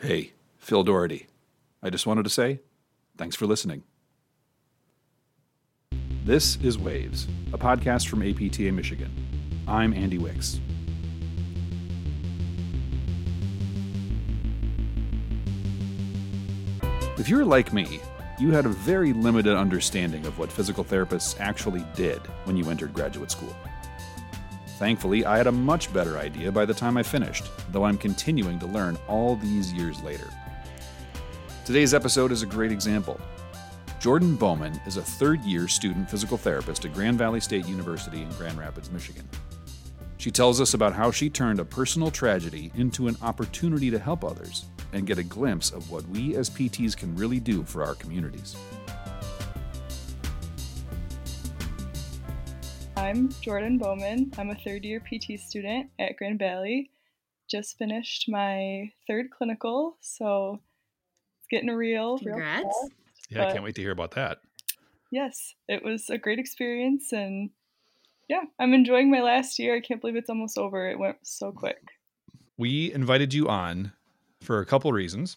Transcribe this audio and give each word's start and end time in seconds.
Hey, 0.00 0.32
Phil 0.58 0.84
Doherty. 0.84 1.28
I 1.82 1.88
just 1.88 2.06
wanted 2.06 2.24
to 2.24 2.30
say 2.30 2.60
thanks 3.16 3.36
for 3.36 3.46
listening. 3.46 3.84
This 6.24 6.56
is 6.56 6.78
Waves, 6.78 7.26
a 7.52 7.58
podcast 7.58 8.08
from 8.08 8.22
APTA 8.22 8.72
Michigan. 8.72 9.10
I'm 9.66 9.94
Andy 9.94 10.18
Wicks. 10.18 10.60
If 17.16 17.28
you're 17.28 17.44
like 17.44 17.72
me, 17.72 18.00
you 18.38 18.50
had 18.50 18.66
a 18.66 18.70
very 18.70 19.12
limited 19.12 19.56
understanding 19.56 20.26
of 20.26 20.38
what 20.38 20.52
physical 20.52 20.84
therapists 20.84 21.38
actually 21.40 21.84
did 21.94 22.18
when 22.44 22.56
you 22.56 22.68
entered 22.68 22.92
graduate 22.92 23.30
school. 23.30 23.54
Thankfully, 24.78 25.24
I 25.24 25.36
had 25.36 25.46
a 25.46 25.52
much 25.52 25.92
better 25.92 26.18
idea 26.18 26.50
by 26.50 26.64
the 26.64 26.74
time 26.74 26.96
I 26.96 27.04
finished, 27.04 27.44
though 27.70 27.84
I'm 27.84 27.96
continuing 27.96 28.58
to 28.58 28.66
learn 28.66 28.98
all 29.06 29.36
these 29.36 29.72
years 29.72 30.02
later. 30.02 30.28
Today's 31.64 31.94
episode 31.94 32.32
is 32.32 32.42
a 32.42 32.46
great 32.46 32.72
example. 32.72 33.20
Jordyn 34.00 34.36
Bowman 34.36 34.80
is 34.84 34.96
a 34.96 35.02
third 35.02 35.40
year 35.42 35.68
student 35.68 36.10
physical 36.10 36.36
therapist 36.36 36.84
at 36.84 36.92
Grand 36.92 37.16
Valley 37.16 37.40
State 37.40 37.66
University 37.66 38.20
in 38.20 38.28
Grand 38.30 38.58
Rapids, 38.58 38.90
Michigan. 38.90 39.26
She 40.18 40.32
tells 40.32 40.60
us 40.60 40.74
about 40.74 40.92
how 40.92 41.12
she 41.12 41.30
turned 41.30 41.60
a 41.60 41.64
personal 41.64 42.10
tragedy 42.10 42.72
into 42.74 43.06
an 43.06 43.16
opportunity 43.22 43.90
to 43.90 43.98
help 43.98 44.24
others 44.24 44.64
and 44.92 45.06
get 45.06 45.18
a 45.18 45.22
glimpse 45.22 45.70
of 45.70 45.90
what 45.90 46.06
we 46.08 46.34
as 46.34 46.50
PTs 46.50 46.96
can 46.96 47.14
really 47.14 47.38
do 47.38 47.62
for 47.62 47.84
our 47.84 47.94
communities. 47.94 48.56
I'm 53.04 53.28
Jordyn 53.28 53.78
Bowman. 53.78 54.32
I'm 54.38 54.48
a 54.48 54.54
third 54.54 54.82
year 54.82 54.98
PT 54.98 55.38
student 55.38 55.90
at 55.98 56.16
Grand 56.16 56.38
Valley. 56.38 56.90
Just 57.50 57.76
finished 57.76 58.30
my 58.30 58.90
third 59.06 59.26
clinical, 59.30 59.98
so 60.00 60.58
it's 61.38 61.48
getting 61.50 61.68
real. 61.68 62.16
Congrats. 62.16 62.62
Real 62.62 62.70
fast, 62.70 62.92
Yeah, 63.28 63.46
I 63.46 63.52
can't 63.52 63.62
wait 63.62 63.74
to 63.74 63.82
hear 63.82 63.90
about 63.90 64.12
that. 64.12 64.38
Yes, 65.10 65.54
it 65.68 65.84
was 65.84 66.08
a 66.08 66.16
great 66.16 66.38
experience, 66.38 67.12
and 67.12 67.50
yeah, 68.30 68.44
I'm 68.58 68.72
enjoying 68.72 69.10
my 69.10 69.20
last 69.20 69.58
year. 69.58 69.76
I 69.76 69.80
can't 69.80 70.00
believe 70.00 70.16
it's 70.16 70.30
almost 70.30 70.56
over. 70.56 70.88
It 70.88 70.98
went 70.98 71.18
so 71.24 71.52
quick. 71.52 71.82
We 72.56 72.90
invited 72.90 73.34
you 73.34 73.48
on 73.48 73.92
for 74.40 74.60
a 74.60 74.66
couple 74.66 74.90
reasons. 74.92 75.36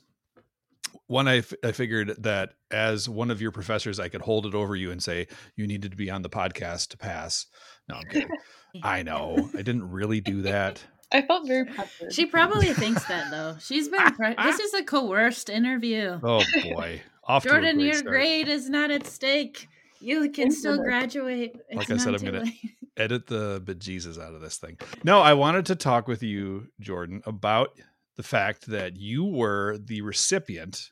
One, 1.08 1.28
I, 1.28 1.38
f- 1.38 1.54
I 1.64 1.72
figured 1.72 2.16
that 2.24 2.54
as 2.70 3.08
one 3.08 3.32
of 3.32 3.42
your 3.42 3.52
professors, 3.52 4.00
I 4.00 4.10
could 4.10 4.22
hold 4.22 4.46
it 4.46 4.54
over 4.54 4.76
you 4.76 4.92
and 4.92 5.02
say, 5.02 5.28
you 5.56 5.66
needed 5.66 5.92
to 5.92 5.98
be 5.98 6.10
on 6.10 6.22
the 6.22 6.30
podcast 6.30 6.90
to 6.90 6.98
pass. 6.98 7.46
No, 7.88 7.96
I'm 7.96 8.04
kidding. 8.04 8.30
I 8.84 9.04
know. 9.04 9.50
I 9.58 9.62
didn't 9.62 9.90
really 9.90 10.20
do 10.22 10.42
that. 10.44 10.84
I 11.12 11.22
felt 11.22 11.48
very 11.48 11.64
pressured. 11.66 12.12
She 12.14 12.26
probably 12.26 12.74
thinks 12.74 13.06
that 13.06 13.32
though. 13.32 13.56
She's 13.62 13.88
been. 13.88 14.02
Pre- 14.14 14.36
this 14.44 14.60
is 14.60 14.74
a 14.74 14.84
coerced 14.84 15.50
interview. 15.50 16.20
Oh, 16.22 16.44
boy. 16.64 17.02
Off 17.24 17.44
to 17.44 17.50
a 17.50 17.54
Jordyn, 17.54 17.76
great 17.76 17.86
your 17.86 17.94
start. 17.94 18.06
grade 18.12 18.48
is 18.50 18.70
not 18.70 18.92
at 18.92 19.08
stake. 19.08 19.70
You 20.02 20.30
can 20.30 20.50
Thank 20.50 20.54
still 20.54 20.72
goodness. 20.78 20.88
graduate. 20.90 21.56
Like 21.74 21.90
I 21.90 21.98
said, 21.98 22.14
I'm 22.16 22.24
gonna- 22.24 22.42
late. 22.44 22.54
edit 22.98 23.28
the 23.28 23.62
bejesus 23.62 24.22
out 24.22 24.34
of 24.36 24.42
this 24.42 24.58
thing. 24.58 24.78
No, 25.06 25.20
I 25.22 25.34
wanted 25.34 25.66
to 25.68 25.76
talk 25.76 26.08
with 26.10 26.22
you, 26.22 26.68
Jordyn, 26.82 27.26
about 27.26 27.70
the 28.18 28.24
fact 28.24 28.68
that 28.68 28.98
you 28.98 29.24
were 29.24 29.78
the 29.78 30.02
recipient, 30.02 30.92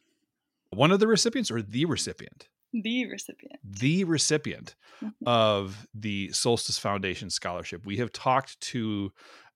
one 0.76 0.92
of 0.92 1.00
the 1.00 1.08
recipients 1.08 1.50
or 1.52 1.62
the 1.62 1.86
recipient, 1.86 2.48
the 2.73 3.06
recipient. 3.08 3.59
the 3.64 4.04
recipient 4.04 4.76
Mhm. 5.02 5.12
of 5.26 5.88
the 5.94 6.32
Solstice 6.32 6.78
Foundation 6.78 7.30
scholarship. 7.30 7.86
We 7.86 7.98
have 7.98 8.12
talked 8.12 8.59
to 8.62 9.12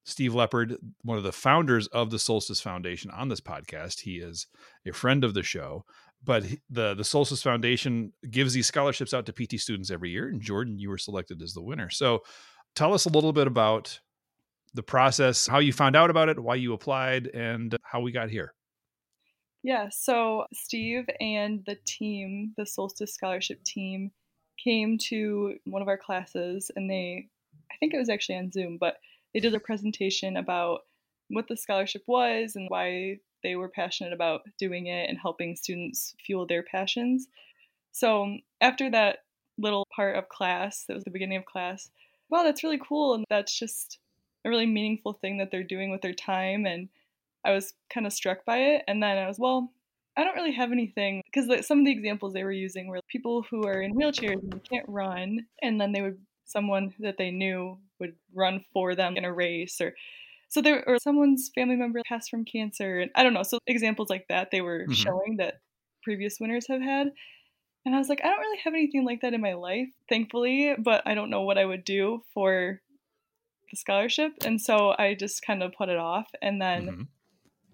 Steve 0.05 0.33
Leopard, 0.33 0.77
one 1.03 1.17
of 1.17 1.23
the 1.23 1.31
founders 1.31 1.87
of 1.87 2.09
the 2.09 2.19
Solstice 2.19 2.61
Foundation, 2.61 3.11
on 3.11 3.27
this 3.29 3.41
podcast. 3.41 4.01
He 4.01 4.17
is 4.19 4.47
a 4.85 4.91
friend 4.93 5.23
of 5.23 5.33
the 5.33 5.43
show. 5.43 5.85
But 6.23 6.43
the 6.69 6.95
the 6.95 7.03
Solstice 7.05 7.41
Foundation 7.43 8.11
gives 8.29 8.53
these 8.53 8.67
scholarships 8.67 9.13
out 9.13 9.25
to 9.27 9.33
PT 9.33 9.57
students 9.57 9.89
every 9.89 10.09
year, 10.09 10.27
and 10.27 10.41
Jordyn, 10.41 10.77
you 10.79 10.89
were 10.89 10.97
selected 10.97 11.41
as 11.41 11.53
the 11.53 11.61
winner. 11.61 11.89
So, 11.89 12.23
tell 12.75 12.93
us 12.93 13.05
a 13.05 13.09
little 13.09 13.31
bit 13.31 13.47
about 13.47 13.99
the 14.73 14.83
process, 14.83 15.47
how 15.47 15.59
you 15.59 15.71
found 15.71 15.95
out 15.95 16.09
about 16.09 16.27
it, 16.29 16.37
why 16.39 16.55
you 16.55 16.73
applied, 16.73 17.27
and 17.27 17.75
how 17.83 18.01
we 18.01 18.11
got 18.11 18.29
here. 18.29 18.53
Yeah, 19.63 19.89
so 19.91 20.45
Steve 20.53 21.09
and 21.19 21.63
the 21.65 21.77
team, 21.85 22.53
the 22.57 22.65
Solstice 22.65 23.13
Scholarship 23.13 23.63
team, 23.63 24.11
came 24.63 24.97
to 24.97 25.57
one 25.65 25.81
of 25.81 25.87
our 25.87 25.97
classes 25.97 26.71
and 26.75 26.89
they, 26.89 27.27
I 27.71 27.75
think 27.79 27.93
it 27.93 27.97
was 27.99 28.09
actually 28.09 28.37
on 28.37 28.51
Zoom, 28.51 28.77
but 28.77 28.97
they 29.33 29.39
did 29.39 29.53
a 29.53 29.59
presentation 29.59 30.37
about 30.37 30.81
what 31.29 31.47
the 31.47 31.57
scholarship 31.57 32.03
was 32.07 32.55
and 32.55 32.69
why 32.69 33.19
they 33.43 33.55
were 33.55 33.69
passionate 33.69 34.13
about 34.13 34.41
doing 34.57 34.87
it 34.87 35.09
and 35.09 35.17
helping 35.17 35.55
students 35.55 36.15
fuel 36.25 36.45
their 36.45 36.63
passions. 36.63 37.27
So 37.91 38.37
after 38.61 38.89
that 38.91 39.19
little 39.57 39.87
part 39.95 40.15
of 40.15 40.29
class, 40.29 40.85
that 40.87 40.95
was 40.95 41.03
the 41.03 41.11
beginning 41.11 41.37
of 41.37 41.45
class, 41.45 41.89
wow, 42.29 42.43
that's 42.43 42.63
really 42.63 42.79
cool. 42.79 43.13
And 43.13 43.25
that's 43.29 43.57
just 43.57 43.99
a 44.45 44.49
really 44.49 44.65
meaningful 44.65 45.13
thing 45.13 45.37
that 45.37 45.51
they're 45.51 45.63
doing 45.63 45.91
with 45.91 46.01
their 46.01 46.13
time. 46.13 46.65
And 46.65 46.89
I 47.45 47.51
was 47.53 47.73
kind 47.93 48.05
of 48.07 48.13
struck 48.13 48.45
by 48.45 48.57
it. 48.57 48.83
And 48.87 49.01
then 49.03 49.17
I 49.17 49.27
was, 49.27 49.39
well, 49.39 49.73
I 50.17 50.23
don't 50.23 50.35
really 50.35 50.51
have 50.53 50.71
anything 50.71 51.21
because 51.25 51.65
some 51.65 51.79
of 51.79 51.85
the 51.85 51.91
examples 51.91 52.33
they 52.33 52.43
were 52.43 52.51
using 52.51 52.87
were 52.87 52.99
people 53.09 53.43
who 53.49 53.65
are 53.65 53.81
in 53.81 53.93
wheelchairs 53.95 54.41
and 54.43 54.53
they 54.53 54.61
can't 54.71 54.85
run, 54.89 55.47
and 55.61 55.79
then 55.79 55.93
they 55.93 56.01
would 56.01 56.19
someone 56.45 56.93
that 56.99 57.17
they 57.17 57.31
knew 57.31 57.79
would 57.99 58.15
run 58.33 58.63
for 58.73 58.95
them 58.95 59.15
in 59.17 59.23
a 59.25 59.33
race, 59.33 59.79
or 59.79 59.95
so 60.49 60.61
there 60.61 60.83
or 60.87 60.97
someone's 60.99 61.51
family 61.55 61.75
member 61.77 62.01
passed 62.07 62.29
from 62.31 62.45
cancer, 62.45 62.99
and 62.99 63.11
I 63.15 63.23
don't 63.23 63.33
know. 63.35 63.43
So 63.43 63.59
examples 63.67 64.09
like 64.09 64.27
that 64.29 64.51
they 64.51 64.61
were 64.61 64.87
Mhm. 64.87 64.89
showing 64.91 65.37
that 65.37 65.61
previous 66.03 66.39
winners 66.39 66.67
have 66.69 66.81
had. 66.81 67.11
And 67.85 67.95
I 67.95 67.99
was 67.99 68.09
like, 68.09 68.21
I 68.23 68.27
don't 68.29 68.39
really 68.41 68.59
have 68.63 68.73
anything 68.75 69.05
like 69.05 69.21
that 69.21 69.33
in 69.33 69.41
my 69.41 69.53
life, 69.53 69.89
thankfully, 70.09 70.75
but 70.79 71.03
I 71.07 71.15
don't 71.15 71.29
know 71.31 71.43
what 71.43 71.57
I 71.57 71.65
would 71.65 71.83
do 71.85 72.23
for 72.33 72.81
the 73.71 73.77
scholarship. 73.77 74.33
And 74.43 74.61
so 74.61 74.95
I 74.99 75.15
just 75.15 75.43
kind 75.43 75.63
of 75.63 75.73
put 75.73 75.89
it 75.89 75.97
off. 75.97 76.29
And 76.41 76.61
then 76.61 76.89
Mhm. 76.89 77.09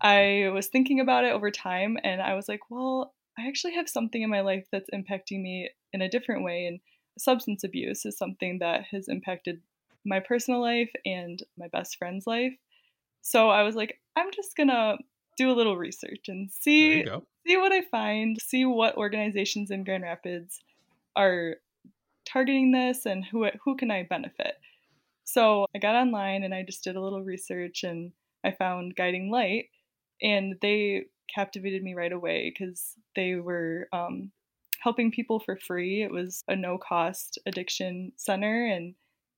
I 0.01 0.49
was 0.53 0.67
thinking 0.67 0.99
about 0.99 1.25
it 1.25 1.33
over 1.33 1.51
time 1.51 1.97
and 2.03 2.21
I 2.21 2.35
was 2.35 2.47
like, 2.47 2.69
well, 2.69 3.13
I 3.37 3.47
actually 3.47 3.75
have 3.75 3.89
something 3.89 4.21
in 4.21 4.29
my 4.29 4.41
life 4.41 4.65
that's 4.71 4.89
impacting 4.93 5.41
me 5.41 5.69
in 5.93 6.01
a 6.01 6.09
different 6.09 6.43
way. 6.43 6.67
And 6.67 6.79
substance 7.17 7.63
abuse 7.63 8.05
is 8.05 8.17
something 8.17 8.59
that 8.59 8.83
has 8.91 9.07
impacted 9.07 9.61
my 10.05 10.19
personal 10.19 10.61
life 10.61 10.91
and 11.05 11.41
my 11.57 11.67
best 11.69 11.97
friend's 11.97 12.27
life. 12.27 12.53
So 13.21 13.49
I 13.49 13.63
was 13.63 13.75
like, 13.75 13.99
I'm 14.15 14.31
just 14.33 14.55
going 14.55 14.69
to 14.69 14.97
do 15.37 15.51
a 15.51 15.53
little 15.53 15.77
research 15.77 16.27
and 16.27 16.49
see 16.51 17.05
see 17.45 17.57
what 17.57 17.71
I 17.71 17.81
find, 17.81 18.39
see 18.41 18.65
what 18.65 18.97
organizations 18.97 19.71
in 19.71 19.83
Grand 19.83 20.03
Rapids 20.03 20.61
are 21.15 21.55
targeting 22.25 22.71
this 22.71 23.05
and 23.05 23.25
who 23.25 23.47
who 23.63 23.75
can 23.75 23.91
I 23.91 24.03
benefit. 24.03 24.55
So 25.23 25.65
I 25.75 25.79
got 25.79 25.95
online 25.95 26.43
and 26.43 26.53
I 26.53 26.63
just 26.63 26.83
did 26.83 26.95
a 26.95 27.01
little 27.01 27.23
research 27.23 27.83
and 27.83 28.11
I 28.43 28.51
found 28.51 28.95
Guiding 28.95 29.29
Light 29.31 29.69
and 30.21 30.55
they 30.61 31.05
captivated 31.33 31.83
me 31.83 31.93
right 31.93 32.11
away 32.11 32.53
because 32.53 32.93
they 33.15 33.35
were 33.35 33.87
um, 33.93 34.31
helping 34.79 35.11
people 35.11 35.39
for 35.39 35.57
free. 35.57 36.03
It 36.03 36.11
was 36.11 36.43
a 36.47 36.55
no 36.55 36.77
cost 36.77 37.39
addiction 37.45 38.11
center 38.15 38.67
and 38.67 38.93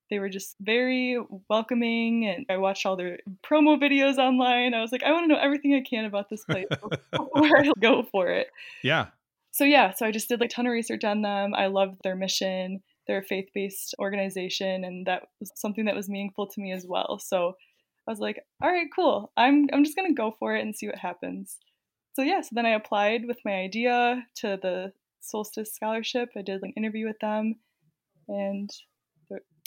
they 0.10 0.20
were 0.20 0.30
just 0.30 0.56
very 0.62 1.18
welcoming 1.50 2.26
and 2.26 2.46
I 2.50 2.58
watched 2.58 2.86
all 2.86 2.96
their 2.96 3.20
promo 3.44 3.80
videos 3.80 4.18
online. 4.18 4.74
I 4.74 4.82
was 4.82 4.92
like, 4.92 5.04
I 5.04 5.12
want 5.12 5.24
to 5.24 5.28
know 5.34 5.40
everything 5.40 5.74
I 5.74 5.88
can 5.88 6.06
about 6.06 6.30
this 6.30 6.46
place 6.46 6.68
before 7.12 7.58
I 7.58 7.72
go 7.80 8.04
for 8.04 8.28
it. 8.28 8.48
Yeah. 8.84 9.08
So 9.52 9.64
yeah, 9.64 9.94
so 9.94 10.06
I 10.06 10.12
just 10.12 10.30
did 10.30 10.40
like 10.40 10.52
a 10.52 10.54
ton 10.54 10.68
of 10.68 10.72
research 10.72 11.04
on 11.04 11.22
them. 11.22 11.54
I 11.56 11.68
loved 11.68 12.02
their 12.04 12.16
mission. 12.16 12.82
They're 13.08 13.20
a 13.20 13.24
faith-based 13.24 13.96
organization 14.00 14.84
and 14.84 15.08
that 15.08 15.24
was 15.40 15.52
something 15.56 15.86
that 15.86 15.96
was 15.96 16.10
meaningful 16.10 16.48
to 16.48 16.62
me 16.62 16.72
as 16.72 16.86
well. 16.86 17.20
So 17.20 17.56
I 18.08 18.12
was 18.12 18.20
like, 18.20 18.42
all 18.62 18.72
right, 18.72 18.88
cool. 18.96 19.32
I'm 19.36 19.68
I'm 19.74 19.84
just 19.84 19.96
going 19.96 20.10
to 20.10 20.16
go 20.20 20.36
for 20.40 20.56
it 20.56 20.62
and 20.62 20.76
see 20.76 20.88
what 20.88 20.98
happens. 20.98 21.58
So 22.16 22.22
yeah, 22.24 22.42
so 22.42 22.50
then 22.54 22.66
I 22.66 22.72
applied 22.72 23.26
with 23.28 23.38
my 23.46 23.54
idea 23.54 24.24
to 24.38 24.58
the 24.62 24.94
Solstice 25.20 25.74
scholarship. 25.74 26.30
I 26.38 26.42
did 26.42 26.64
an 26.64 26.74
interview 26.78 27.06
with 27.06 27.20
them 27.20 27.56
and 28.28 28.70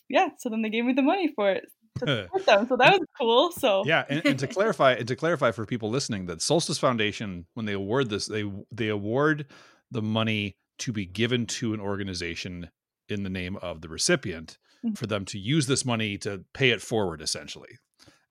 yeah, 0.09 0.31
so 0.39 0.49
then 0.49 0.63
they 0.63 0.71
gave 0.71 0.85
me 0.85 0.93
the 0.93 1.03
money 1.03 1.29
for 1.29 1.53
it 1.53 1.67
to 2.01 2.25
support 2.25 2.47
them. 2.47 2.67
So 2.67 2.77
that 2.77 2.99
was 2.99 3.07
cool. 3.21 3.53
So 3.53 3.85
yeah 3.87 4.05
and, 4.09 4.25
and 4.27 4.39
to 4.41 4.47
clarify 4.59 4.95
and 4.95 5.07
to 5.09 5.17
clarify 5.17 5.53
for 5.53 5.67
people 5.67 5.91
listening 5.91 6.27
that 6.27 6.43
solstice 6.43 6.79
foundation 6.79 7.47
when 7.55 7.67
they 7.67 7.73
award 7.75 8.11
this 8.11 8.27
they 8.27 8.51
they 8.73 8.89
award 8.89 9.47
the 9.91 10.03
money 10.03 10.57
to 10.79 10.93
be 10.93 11.07
given 11.07 11.47
to 11.47 11.75
an 11.75 11.81
organization 11.81 12.71
in 13.09 13.23
the 13.23 13.31
name 13.31 13.57
of 13.57 13.83
the 13.83 13.89
recipient 13.89 14.59
Mhm. 14.85 14.97
for 14.97 15.07
them 15.07 15.27
to 15.27 15.39
use 15.39 15.67
this 15.67 15.85
money 15.85 16.17
to 16.17 16.43
pay 16.55 16.71
it 16.71 16.81
forward 16.81 17.21
essentially 17.21 17.69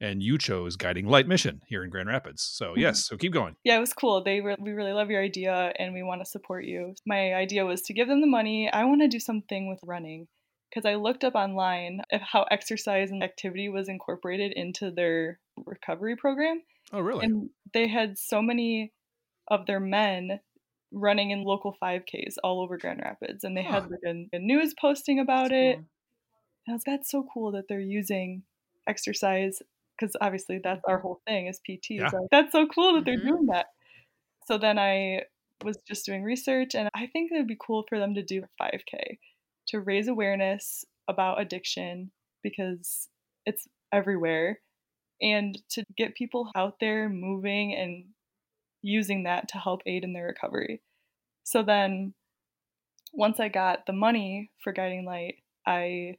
and 0.02 0.24
you 0.24 0.38
chose 0.38 0.76
guiding 0.76 1.08
light 1.08 1.28
mission 1.28 1.62
here 1.68 1.84
in 1.84 1.90
grand 1.90 2.08
rapids 2.08 2.42
so 2.42 2.74
yes 2.76 3.00
mm-hmm. 3.00 3.16
so 3.16 3.18
keep 3.18 3.34
going 3.34 3.56
yeah, 3.64 3.78
it 3.78 3.82
was 3.82 3.94
cool. 3.94 4.24
They 4.24 4.42
were, 4.42 4.56
we 4.60 4.72
really 4.72 4.94
love 4.94 5.10
your 5.10 5.22
idea 5.22 5.74
and 5.78 5.94
we 5.94 6.02
want 6.04 6.22
to 6.22 6.26
support 6.26 6.66
you. 6.66 6.96
My 7.06 7.34
idea 7.34 7.66
was 7.66 7.82
to 7.84 7.94
give 7.94 8.08
them 8.08 8.22
the 8.22 8.28
money. 8.28 8.70
I 8.72 8.86
want 8.86 9.02
to 9.02 9.08
do 9.08 9.20
something 9.20 9.70
with 9.70 9.80
running 9.84 10.28
because 10.70 10.86
I 10.86 10.96
looked 10.96 11.24
up 11.24 11.36
online 11.36 12.02
how 12.12 12.46
exercise 12.50 13.12
and 13.12 13.24
activity 13.24 13.70
was 13.70 13.90
incorporated 13.90 14.54
into 14.54 14.92
their 14.92 15.40
recovery 15.66 16.16
program. 16.16 16.62
Oh, 16.92 17.02
really? 17.02 17.26
And 17.26 17.50
they 17.74 17.88
had 17.88 18.18
so 18.18 18.42
many 18.42 18.94
of 19.50 19.66
their 19.66 19.80
men 19.80 20.40
running 20.92 21.32
in 21.32 21.44
local 21.44 21.76
5Ks 21.82 22.36
all 22.44 22.62
over 22.62 22.78
Grand 22.78 23.02
Rapids. 23.04 23.44
And 23.44 23.56
they 23.56 23.64
Huh. 23.64 23.82
had 23.82 23.92
like 23.92 24.00
a, 24.06 24.30
a 24.34 24.40
news 24.40 24.74
posting 24.80 25.20
about 25.20 25.50
That's 25.50 25.54
it. 25.54 25.76
cool. 25.76 25.86
And 26.66 26.74
I 26.74 26.74
was, 26.74 26.84
that's 26.86 27.12
so 27.12 27.26
cool 27.32 27.52
that 27.52 27.66
they're 27.68 27.80
using 27.80 28.44
exercise 28.88 29.62
because 30.00 30.16
obviously 30.22 30.60
that's 30.64 30.82
our 30.88 31.00
whole 31.00 31.22
thing 31.28 31.48
is 31.48 31.60
PT. 31.66 31.98
Yeah. 31.98 32.10
So 32.10 32.28
that's 32.32 32.52
so 32.52 32.68
cool 32.68 32.96
that 32.96 33.06
they're 33.06 33.18
Mhm. 33.18 33.28
doing 33.28 33.48
that. 33.48 33.68
So 34.46 34.58
then 34.58 34.80
I 34.80 35.24
was 35.64 35.78
just 35.88 36.06
doing 36.06 36.24
research 36.24 36.76
and 36.76 36.90
I 36.96 37.08
think 37.08 37.32
it 37.32 37.38
would 37.38 37.48
be 37.48 37.58
cool 37.60 37.86
for 37.90 38.00
them 38.00 38.16
to 38.16 38.24
do 38.24 38.44
a 38.44 38.50
5K 38.64 39.20
to 39.68 39.80
raise 39.82 40.08
awareness 40.08 40.86
about 41.08 41.42
addiction 41.42 42.12
because 42.44 43.10
it's 43.46 43.68
everywhere 43.92 44.62
and 45.22 45.58
to 45.70 45.84
get 45.98 46.16
people 46.16 46.52
out 46.56 46.80
there 46.80 47.10
moving 47.10 47.76
and 47.76 48.06
using 48.82 49.24
that 49.24 49.50
to 49.50 49.58
help 49.58 49.82
aid 49.86 50.04
in 50.04 50.14
their 50.14 50.28
recovery. 50.28 50.82
So 51.44 51.64
then 51.64 52.14
once 53.14 53.40
I 53.40 53.50
got 53.50 53.86
the 53.86 53.94
money 53.94 54.52
for 54.64 54.74
Guiding 54.74 55.06
Light, 55.06 55.44
I 55.66 56.18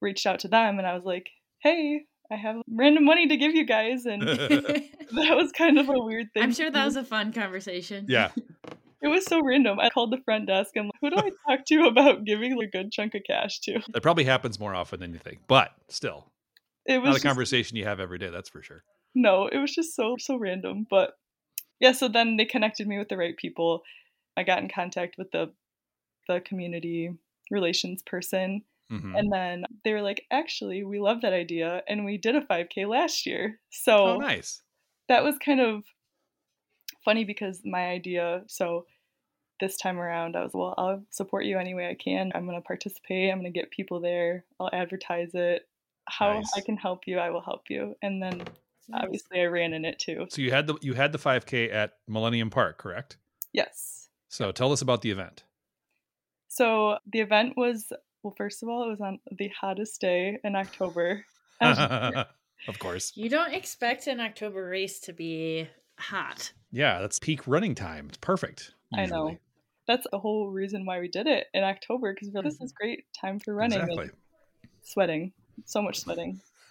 reached 0.00 0.26
out 0.26 0.40
to 0.40 0.48
them 0.48 0.78
and 0.78 0.86
I 0.86 0.94
was 0.94 1.04
like, 1.04 1.30
"Hey, 1.60 2.06
I 2.32 2.36
have 2.36 2.56
random 2.70 3.04
money 3.04 3.28
to 3.28 3.36
give 3.36 3.54
you 3.54 3.64
guys." 3.64 4.06
And 4.06 4.22
that 4.22 5.36
was 5.36 5.52
kind 5.52 5.78
of 5.78 5.88
a 5.88 5.92
weird 5.98 6.32
thing. 6.34 6.42
I'm 6.42 6.52
sure 6.52 6.70
that 6.70 6.84
was 6.84 6.96
a 6.96 7.04
fun 7.04 7.32
conversation. 7.32 8.06
yeah. 8.08 8.30
It 9.02 9.08
was 9.08 9.26
so 9.26 9.42
random. 9.44 9.78
I 9.78 9.90
called 9.90 10.10
the 10.12 10.22
front 10.24 10.46
desk 10.46 10.70
and 10.76 10.86
like, 10.86 10.94
who 11.02 11.10
do 11.10 11.16
I 11.18 11.30
talk 11.56 11.66
to 11.66 11.84
about 11.84 12.24
giving 12.24 12.58
a 12.62 12.66
good 12.66 12.90
chunk 12.90 13.14
of 13.14 13.20
cash 13.26 13.60
to? 13.60 13.80
That 13.92 14.02
probably 14.02 14.24
happens 14.24 14.58
more 14.58 14.74
often 14.74 14.98
than 14.98 15.12
you 15.12 15.18
think, 15.18 15.40
but 15.46 15.72
still, 15.88 16.32
It 16.86 16.96
was 17.00 17.04
not 17.08 17.10
a 17.10 17.14
just- 17.16 17.24
conversation 17.26 17.76
you 17.76 17.84
have 17.84 18.00
every 18.00 18.16
day. 18.16 18.30
That's 18.30 18.48
for 18.48 18.62
sure. 18.62 18.82
no, 19.14 19.46
it 19.46 19.58
was 19.58 19.74
just 19.74 19.94
so 19.94 20.16
so 20.18 20.36
random. 20.38 20.86
But 20.88 21.12
yeah, 21.80 21.92
so 21.92 22.08
then 22.08 22.38
they 22.38 22.46
connected 22.46 22.88
me 22.88 22.96
with 22.96 23.10
the 23.10 23.18
right 23.18 23.36
people. 23.36 23.82
I 24.38 24.42
got 24.42 24.60
in 24.62 24.70
contact 24.70 25.16
with 25.18 25.30
the 25.32 25.52
the 26.26 26.40
community 26.40 27.10
relations 27.50 28.02
person, 28.02 28.62
Mhm. 28.94 29.18
and 29.18 29.32
then 29.32 29.64
they 29.84 29.92
were 29.92 30.02
like, 30.02 30.26
"Actually, 30.30 30.84
we 30.84 31.00
love 31.00 31.22
that 31.22 31.32
idea, 31.32 31.82
and 31.88 32.04
we 32.04 32.18
did 32.18 32.36
a 32.36 32.42
5K 32.46 32.86
last 32.86 33.26
year." 33.26 33.60
So 33.70 34.04
Oh, 34.04 34.14
nice. 34.14 34.62
that 35.08 35.24
was 35.24 35.38
kind 35.38 35.60
of 35.60 35.84
funny 37.04 37.24
because 37.24 37.62
my 37.64 37.88
idea. 37.88 38.44
So 38.46 38.86
this 39.60 39.76
time 39.76 39.98
around, 40.00 40.36
I 40.36 40.42
was 40.44 40.52
well, 40.54 40.74
I'll 40.78 41.04
support 41.10 41.44
you 41.46 41.58
any 41.58 41.74
way 41.74 41.88
I 41.88 41.94
can. 41.94 42.32
I'm 42.34 42.46
going 42.46 42.58
to 42.60 42.66
participate. 42.66 43.30
I'm 43.32 43.40
going 43.40 43.52
to 43.52 43.58
get 43.60 43.70
people 43.70 44.00
there. 44.00 44.46
I'll 44.60 44.70
advertise 44.72 45.32
it. 45.34 45.68
How 46.08 46.38
Nice. 46.38 46.54
I 46.54 46.62
can 46.62 46.76
help 46.76 47.06
you, 47.06 47.18
I 47.18 47.30
will 47.30 47.42
help 47.42 47.70
you. 47.70 47.96
And 48.02 48.22
then 48.22 48.44
obviously 48.92 49.40
I 49.40 49.46
ran 49.46 49.72
in 49.74 49.84
it 49.84 49.98
too. 49.98 50.28
So 50.28 50.42
you 50.42 50.50
had 50.50 50.66
the 50.66 50.76
you 50.82 50.94
had 50.94 51.12
the 51.12 51.18
5K 51.18 51.70
at 51.70 51.98
Millennium 52.06 52.50
Park, 52.50 52.78
correct? 52.78 53.16
Yes. 53.52 54.10
So 54.28 54.52
tell 54.52 54.70
us 54.72 54.82
about 54.82 55.00
the 55.00 55.10
event. 55.10 55.44
So 56.48 56.98
the 57.06 57.20
event 57.20 57.56
was 57.56 57.92
well. 58.24 58.34
First 58.36 58.62
of 58.62 58.68
all, 58.68 58.84
it 58.84 58.90
was 58.90 59.00
on 59.00 59.18
the 59.30 59.48
hottest 59.48 60.00
day 60.00 60.38
in 60.42 60.56
October. 60.56 61.24
I 61.60 61.68
was 61.68 61.78
just- 61.78 62.28
of 62.66 62.78
course. 62.78 63.12
You 63.14 63.28
don't 63.28 63.52
expect 63.52 64.06
an 64.06 64.20
October 64.20 64.66
race 64.66 65.00
to 65.00 65.12
be 65.12 65.68
hot. 65.98 66.52
Yeah, 66.72 67.00
that's 67.00 67.18
peak 67.18 67.46
running 67.46 67.74
time. 67.74 68.06
It's 68.08 68.16
perfect. 68.16 68.72
I 68.92 69.06
know. 69.06 69.36
That's 69.86 70.06
the 70.10 70.18
whole 70.18 70.48
reason 70.50 70.86
why 70.86 71.00
we 71.00 71.08
did 71.08 71.26
it 71.26 71.46
in 71.52 71.62
October 71.62 72.14
because 72.14 72.32
this 72.32 72.54
is 72.54 72.72
mm-hmm. 72.72 72.76
great 72.76 73.04
time 73.12 73.38
for 73.38 73.54
running 73.54 73.80
Exactly. 73.80 74.10
sweating. 74.82 75.32
So 75.66 75.82
much 75.82 76.00
sweating. 76.00 76.40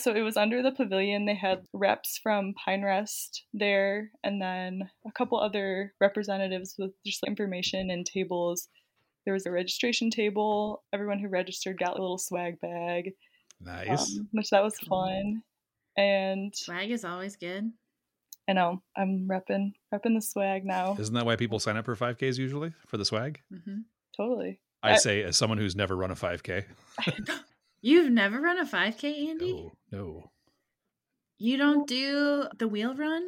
So 0.00 0.14
it 0.14 0.20
was 0.22 0.36
under 0.36 0.62
the 0.62 0.70
pavilion. 0.72 1.24
They 1.26 1.34
had 1.34 1.64
reps 1.72 2.18
from 2.22 2.54
Pine 2.54 2.82
Rest 2.84 3.44
there, 3.52 4.10
and 4.22 4.40
then 4.40 4.88
a 5.06 5.12
couple 5.12 5.38
other 5.40 5.92
representatives 6.00 6.76
with 6.78 6.92
just 7.04 7.24
information 7.26 7.90
and 7.90 8.06
tables. 8.06 8.68
There 9.24 9.34
was 9.34 9.44
a 9.46 9.50
registration 9.50 10.10
table. 10.10 10.82
Everyone 10.92 11.18
who 11.18 11.28
registered 11.28 11.78
got 11.78 11.98
a 11.98 12.00
little 12.00 12.16
swag 12.18 12.60
bag, 12.60 13.12
nice. 13.60 14.16
um, 14.18 14.28
which 14.32 14.50
that 14.50 14.62
was 14.62 14.78
fun. 14.78 15.42
And 15.96 16.54
Swag 16.54 16.90
is 16.92 17.04
always 17.04 17.34
good. 17.36 17.72
I 18.48 18.52
know 18.52 18.80
I'm 18.96 19.28
repping 19.28 19.72
repping 19.92 20.14
the 20.14 20.22
swag 20.22 20.64
now. 20.64 20.96
Isn't 20.98 21.14
that 21.14 21.26
why 21.26 21.34
people 21.36 21.58
sign 21.58 21.76
up 21.76 21.84
for 21.84 21.96
5Ks 21.96 22.38
usually 22.38 22.72
for 22.86 22.96
the 22.96 23.04
swag? 23.04 23.40
hmm 23.50 23.80
Totally. 24.16 24.60
I 24.82 24.92
I- 24.92 24.96
say 24.96 25.22
as 25.24 25.36
someone 25.36 25.58
who's 25.58 25.74
never 25.76 25.96
run 25.96 26.12
a 26.12 26.14
5K. 26.14 26.64
You've 27.80 28.10
never 28.10 28.40
run 28.40 28.58
a 28.58 28.64
5K, 28.64 29.28
Andy? 29.30 29.52
No, 29.52 29.72
no. 29.92 30.30
You 31.38 31.56
don't 31.56 31.86
do 31.86 32.46
the 32.58 32.66
wheel 32.66 32.94
run? 32.94 33.26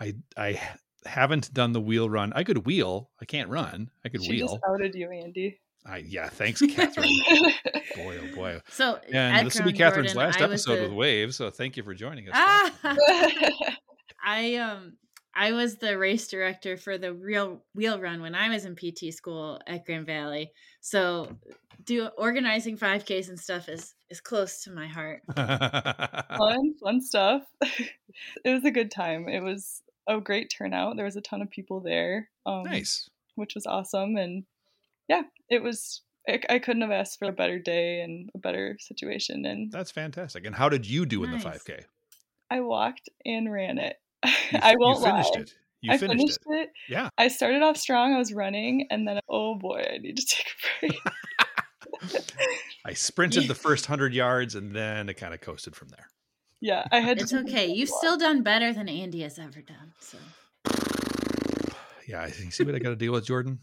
I 0.00 0.14
I 0.36 0.60
haven't 1.04 1.52
done 1.52 1.72
the 1.72 1.80
wheel 1.80 2.08
run. 2.08 2.32
I 2.34 2.44
could 2.44 2.66
wheel. 2.66 3.10
I 3.20 3.24
can't 3.24 3.48
run. 3.48 3.90
I 4.04 4.08
could 4.10 4.22
She 4.22 4.32
wheel. 4.32 4.46
just 4.48 4.58
outed 4.68 4.94
you, 4.94 5.10
Andy. 5.10 5.58
I 5.84 5.98
yeah, 5.98 6.28
thanks, 6.28 6.60
Catherine. 6.60 7.10
boy, 7.96 8.18
oh 8.22 8.34
boy. 8.34 8.60
So, 8.70 8.98
And 9.06 9.36
at 9.36 9.44
this 9.44 9.56
will 9.58 9.66
be 9.66 9.72
Catherine's 9.72 10.12
Jordyn, 10.12 10.16
last 10.16 10.40
episode 10.40 10.76
the- 10.76 10.82
with 10.82 10.92
Wave, 10.92 11.34
so 11.34 11.50
thank 11.50 11.76
you 11.76 11.82
for 11.82 11.94
joining 11.94 12.28
us. 12.28 12.34
Ah! 12.36 12.72
I 14.24 14.56
um 14.56 14.94
I 15.34 15.52
was 15.52 15.76
the 15.76 15.98
race 15.98 16.26
director 16.28 16.76
for 16.76 16.98
the 16.98 17.12
real 17.12 17.62
wheel 17.74 18.00
run 18.00 18.20
when 18.22 18.34
I 18.34 18.48
was 18.48 18.64
in 18.64 18.74
PT 18.74 19.12
school 19.12 19.60
at 19.66 19.84
Grand 19.84 20.06
Valley. 20.06 20.50
So 20.80 21.36
do 21.86 22.08
organizing 22.18 22.76
5Ks 22.76 23.28
and 23.28 23.38
stuff 23.38 23.68
is 23.68 23.94
is 24.10 24.20
close 24.20 24.62
to 24.64 24.70
my 24.70 24.86
heart. 24.86 25.22
fun, 25.36 26.74
fun 26.82 27.00
stuff. 27.00 27.42
it 27.60 28.50
was 28.50 28.64
a 28.64 28.70
good 28.70 28.90
time. 28.90 29.28
It 29.28 29.42
was 29.42 29.82
a 30.08 30.20
great 30.20 30.52
turnout. 30.56 30.96
There 30.96 31.04
was 31.04 31.16
a 31.16 31.20
ton 31.20 31.42
of 31.42 31.50
people 31.50 31.80
there, 31.80 32.28
um, 32.44 32.64
nice. 32.64 33.08
which 33.34 33.54
was 33.54 33.66
awesome. 33.66 34.16
And 34.16 34.44
yeah, 35.08 35.22
it 35.48 35.62
was. 35.62 36.02
I, 36.28 36.40
I 36.50 36.58
couldn't 36.58 36.82
have 36.82 36.90
asked 36.90 37.20
for 37.20 37.28
a 37.28 37.32
better 37.32 37.60
day 37.60 38.00
and 38.00 38.30
a 38.34 38.38
better 38.38 38.76
situation. 38.80 39.46
And 39.46 39.70
That's 39.70 39.92
fantastic. 39.92 40.44
And 40.44 40.56
how 40.56 40.68
did 40.68 40.84
you 40.84 41.06
do 41.06 41.22
in 41.22 41.30
the 41.30 41.36
5K? 41.36 41.84
I 42.50 42.60
walked 42.60 43.08
and 43.24 43.50
ran 43.52 43.78
it. 43.78 43.96
You, 44.24 44.58
I 44.60 44.74
won't 44.76 45.00
lie. 45.02 45.08
you 45.08 45.14
finished 45.14 45.34
lie. 45.36 45.40
it. 45.42 45.54
You 45.82 45.92
I 45.92 45.98
finished, 45.98 46.18
finished 46.18 46.38
it. 46.46 46.54
it. 46.54 46.70
Yeah. 46.88 47.10
I 47.16 47.28
started 47.28 47.62
off 47.62 47.76
strong. 47.76 48.12
I 48.12 48.18
was 48.18 48.32
running, 48.32 48.88
and 48.90 49.06
then 49.06 49.20
oh 49.28 49.54
boy, 49.54 49.84
I 49.88 49.98
need 49.98 50.16
to 50.16 50.26
take 50.26 50.46
a 50.46 50.86
break. 50.86 51.00
I 52.84 52.92
sprinted 52.94 53.48
the 53.48 53.54
first 53.54 53.88
100 53.88 54.14
yards 54.14 54.54
and 54.54 54.72
then 54.74 55.08
it 55.08 55.14
kind 55.14 55.34
of 55.34 55.40
coasted 55.40 55.74
from 55.76 55.88
there. 55.88 56.06
yeah, 56.60 56.84
I 56.92 57.00
had. 57.00 57.20
It's 57.20 57.30
take 57.32 57.46
okay. 57.48 57.66
You've 57.66 57.88
still 57.88 58.16
done 58.16 58.42
better 58.42 58.72
than 58.72 58.88
Andy 58.88 59.22
has 59.22 59.38
ever 59.38 59.60
done. 59.62 59.92
So 60.00 60.18
Yeah, 62.08 62.22
I 62.22 62.30
see 62.30 62.64
what 62.64 62.74
I 62.74 62.78
got 62.78 62.90
to 62.90 62.96
deal 62.96 63.12
with, 63.12 63.26
Jordyn. 63.26 63.58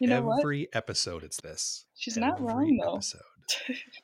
You 0.00 0.08
know 0.08 0.22
what? 0.22 0.40
Every 0.40 0.68
episode, 0.72 1.22
it's 1.22 1.40
this. 1.40 1.84
She's 1.94 2.16
not 2.16 2.34
Every 2.34 2.46
wrong 2.46 2.78
though. 2.82 2.94
episode. 2.94 3.20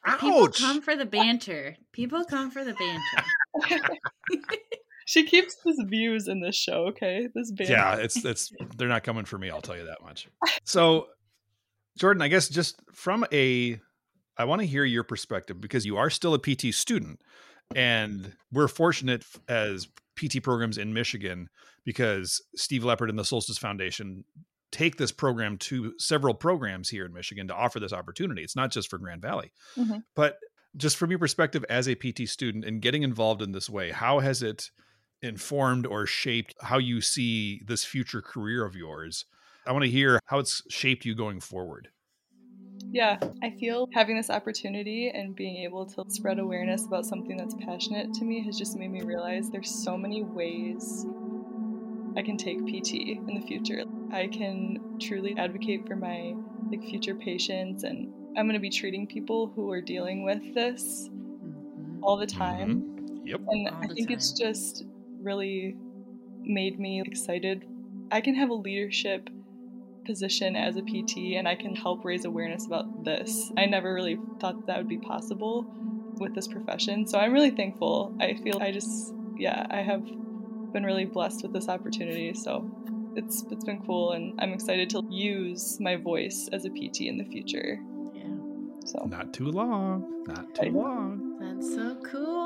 people 0.20 0.48
come 0.48 0.80
for 0.82 0.94
the 0.96 1.06
banter. 1.06 1.76
People 1.92 2.24
come 2.24 2.50
for 2.50 2.62
the 2.64 2.74
banter. 2.74 3.88
she 5.06 5.24
keeps 5.24 5.56
his 5.64 5.82
views 5.86 6.28
in 6.28 6.40
this 6.40 6.54
show. 6.54 6.86
Okay, 6.88 7.28
this 7.34 7.50
band. 7.50 7.70
yeah, 7.70 7.96
it's 7.96 8.24
it's 8.24 8.52
they're 8.76 8.86
not 8.88 9.02
coming 9.02 9.24
for 9.24 9.38
me. 9.38 9.50
I'll 9.50 9.60
tell 9.62 9.76
you 9.76 9.86
that 9.86 10.02
much. 10.02 10.28
So, 10.64 11.08
Jordyn, 11.98 12.22
I 12.22 12.28
guess 12.28 12.48
just 12.48 12.80
from 12.92 13.24
a, 13.32 13.78
I 14.36 14.44
want 14.44 14.60
to 14.60 14.66
hear 14.66 14.84
your 14.84 15.04
perspective 15.04 15.60
because 15.60 15.84
you 15.84 15.96
are 15.96 16.10
still 16.10 16.34
a 16.34 16.38
PT 16.38 16.74
student, 16.74 17.20
and 17.74 18.32
we're 18.52 18.68
fortunate 18.68 19.24
as 19.48 19.88
PT 20.16 20.42
programs 20.42 20.78
in 20.78 20.92
Michigan 20.94 21.48
because 21.84 22.42
Steve 22.56 22.84
Leopard 22.84 23.10
and 23.10 23.18
the 23.18 23.24
Solstice 23.24 23.58
Foundation 23.58 24.24
take 24.72 24.96
this 24.96 25.10
program 25.12 25.56
to 25.58 25.94
several 25.98 26.32
programs 26.34 26.88
here 26.88 27.04
in 27.04 27.12
Michigan 27.12 27.48
to 27.48 27.54
offer 27.54 27.80
this 27.80 27.92
opportunity. 27.92 28.42
It's 28.42 28.54
not 28.56 28.70
just 28.70 28.88
for 28.88 28.98
Grand 28.98 29.20
Valley, 29.22 29.50
Mhm. 29.76 30.04
but 30.14 30.38
just 30.76 30.96
from 30.96 31.10
your 31.10 31.18
perspective 31.18 31.64
as 31.68 31.88
a 31.88 31.96
PT 31.96 32.26
student 32.26 32.64
and 32.64 32.80
getting 32.80 33.02
involved 33.02 33.42
in 33.42 33.50
this 33.50 33.68
way, 33.68 33.90
how 33.90 34.20
has 34.20 34.42
it 34.42 34.70
informed 35.22 35.86
or 35.86 36.06
shaped 36.06 36.54
how 36.62 36.78
you 36.78 37.00
see 37.00 37.60
this 37.66 37.84
future 37.84 38.22
career 38.22 38.64
of 38.64 38.76
yours? 38.76 39.24
I 39.70 39.72
want 39.72 39.84
to 39.84 39.90
hear 39.90 40.18
how 40.26 40.40
it's 40.40 40.64
shaped 40.68 41.04
you 41.04 41.14
going 41.14 41.38
forward. 41.38 41.90
Yeah, 42.90 43.20
I 43.40 43.50
feel 43.50 43.88
having 43.94 44.16
this 44.16 44.28
opportunity 44.28 45.10
and 45.14 45.36
being 45.36 45.58
able 45.58 45.86
to 45.86 46.02
spread 46.08 46.40
awareness 46.40 46.88
about 46.88 47.06
something 47.06 47.36
that's 47.36 47.54
passionate 47.64 48.12
to 48.14 48.24
me 48.24 48.44
has 48.46 48.58
just 48.58 48.76
made 48.76 48.90
me 48.90 49.02
realize 49.02 49.48
there's 49.48 49.70
so 49.84 49.96
many 49.96 50.24
ways 50.24 51.06
I 52.16 52.22
can 52.22 52.36
take 52.36 52.66
PT 52.66 53.20
in 53.28 53.34
the 53.36 53.46
future. 53.46 53.84
I 54.10 54.26
can 54.26 54.98
truly 55.00 55.36
advocate 55.36 55.86
for 55.86 55.94
my 55.94 56.34
like 56.72 56.82
future 56.90 57.14
patients 57.14 57.84
and 57.84 58.12
I'm 58.36 58.46
going 58.46 58.54
to 58.54 58.58
be 58.58 58.70
treating 58.70 59.06
people 59.06 59.52
who 59.54 59.70
are 59.70 59.80
dealing 59.80 60.24
with 60.24 60.52
this 60.52 61.08
Mhm. 61.08 62.00
all 62.02 62.16
the 62.16 62.26
time. 62.26 62.82
Yep. 63.24 63.40
And 63.46 63.68
All 63.68 63.74
I 63.80 63.86
the 63.86 63.94
think 63.94 64.10
it's 64.10 64.32
just 64.36 64.84
really 65.22 65.76
made 66.42 66.80
me 66.80 67.00
excited. 67.02 67.64
I 68.10 68.20
can 68.20 68.34
have 68.34 68.50
a 68.50 68.54
leadership 68.54 69.30
position 70.10 70.50
as 70.66 70.72
a 70.76 70.84
PT 70.90 71.14
and 71.38 71.46
I 71.46 71.56
can 71.62 71.72
help 71.84 71.98
raise 72.10 72.24
awareness 72.32 72.62
about 72.70 72.86
this. 73.08 73.30
I 73.56 73.64
never 73.76 73.90
really 73.98 74.16
thought 74.40 74.56
that 74.66 74.76
would 74.78 74.92
be 74.96 75.02
possible. 75.14 75.54
with 76.24 76.34
this 76.34 76.48
profession. 76.56 77.06
So 77.10 77.14
I'm 77.22 77.32
really 77.32 77.54
thankful. 77.60 77.94
I 78.20 78.28
feel 78.42 78.56
I 78.60 78.70
just, 78.72 79.14
yeah, 79.46 79.66
I 79.78 79.80
have 79.90 80.04
been 80.74 80.84
really 80.90 81.06
blessed 81.16 81.42
with 81.44 81.52
this 81.56 81.68
opportunity. 81.76 82.28
So 82.34 82.52
it's 83.16 83.36
it's 83.52 83.64
been 83.64 83.80
cool, 83.86 84.12
and 84.12 84.24
I'm 84.40 84.52
excited 84.58 84.86
to 84.90 84.98
use 85.10 85.64
my 85.80 85.94
voice 85.96 86.38
as 86.56 86.60
a 86.68 86.70
PT 86.78 86.98
in 87.12 87.16
the 87.22 87.24
future. 87.34 87.70
Yeah. 88.18 88.34
So 88.84 88.98
Not 89.16 89.26
too 89.38 89.50
long. 89.60 90.24
Not 90.32 90.46
too 90.54 90.70
long. 90.82 91.38
That's 91.40 91.68
so 91.74 91.86
cool. 92.10 92.39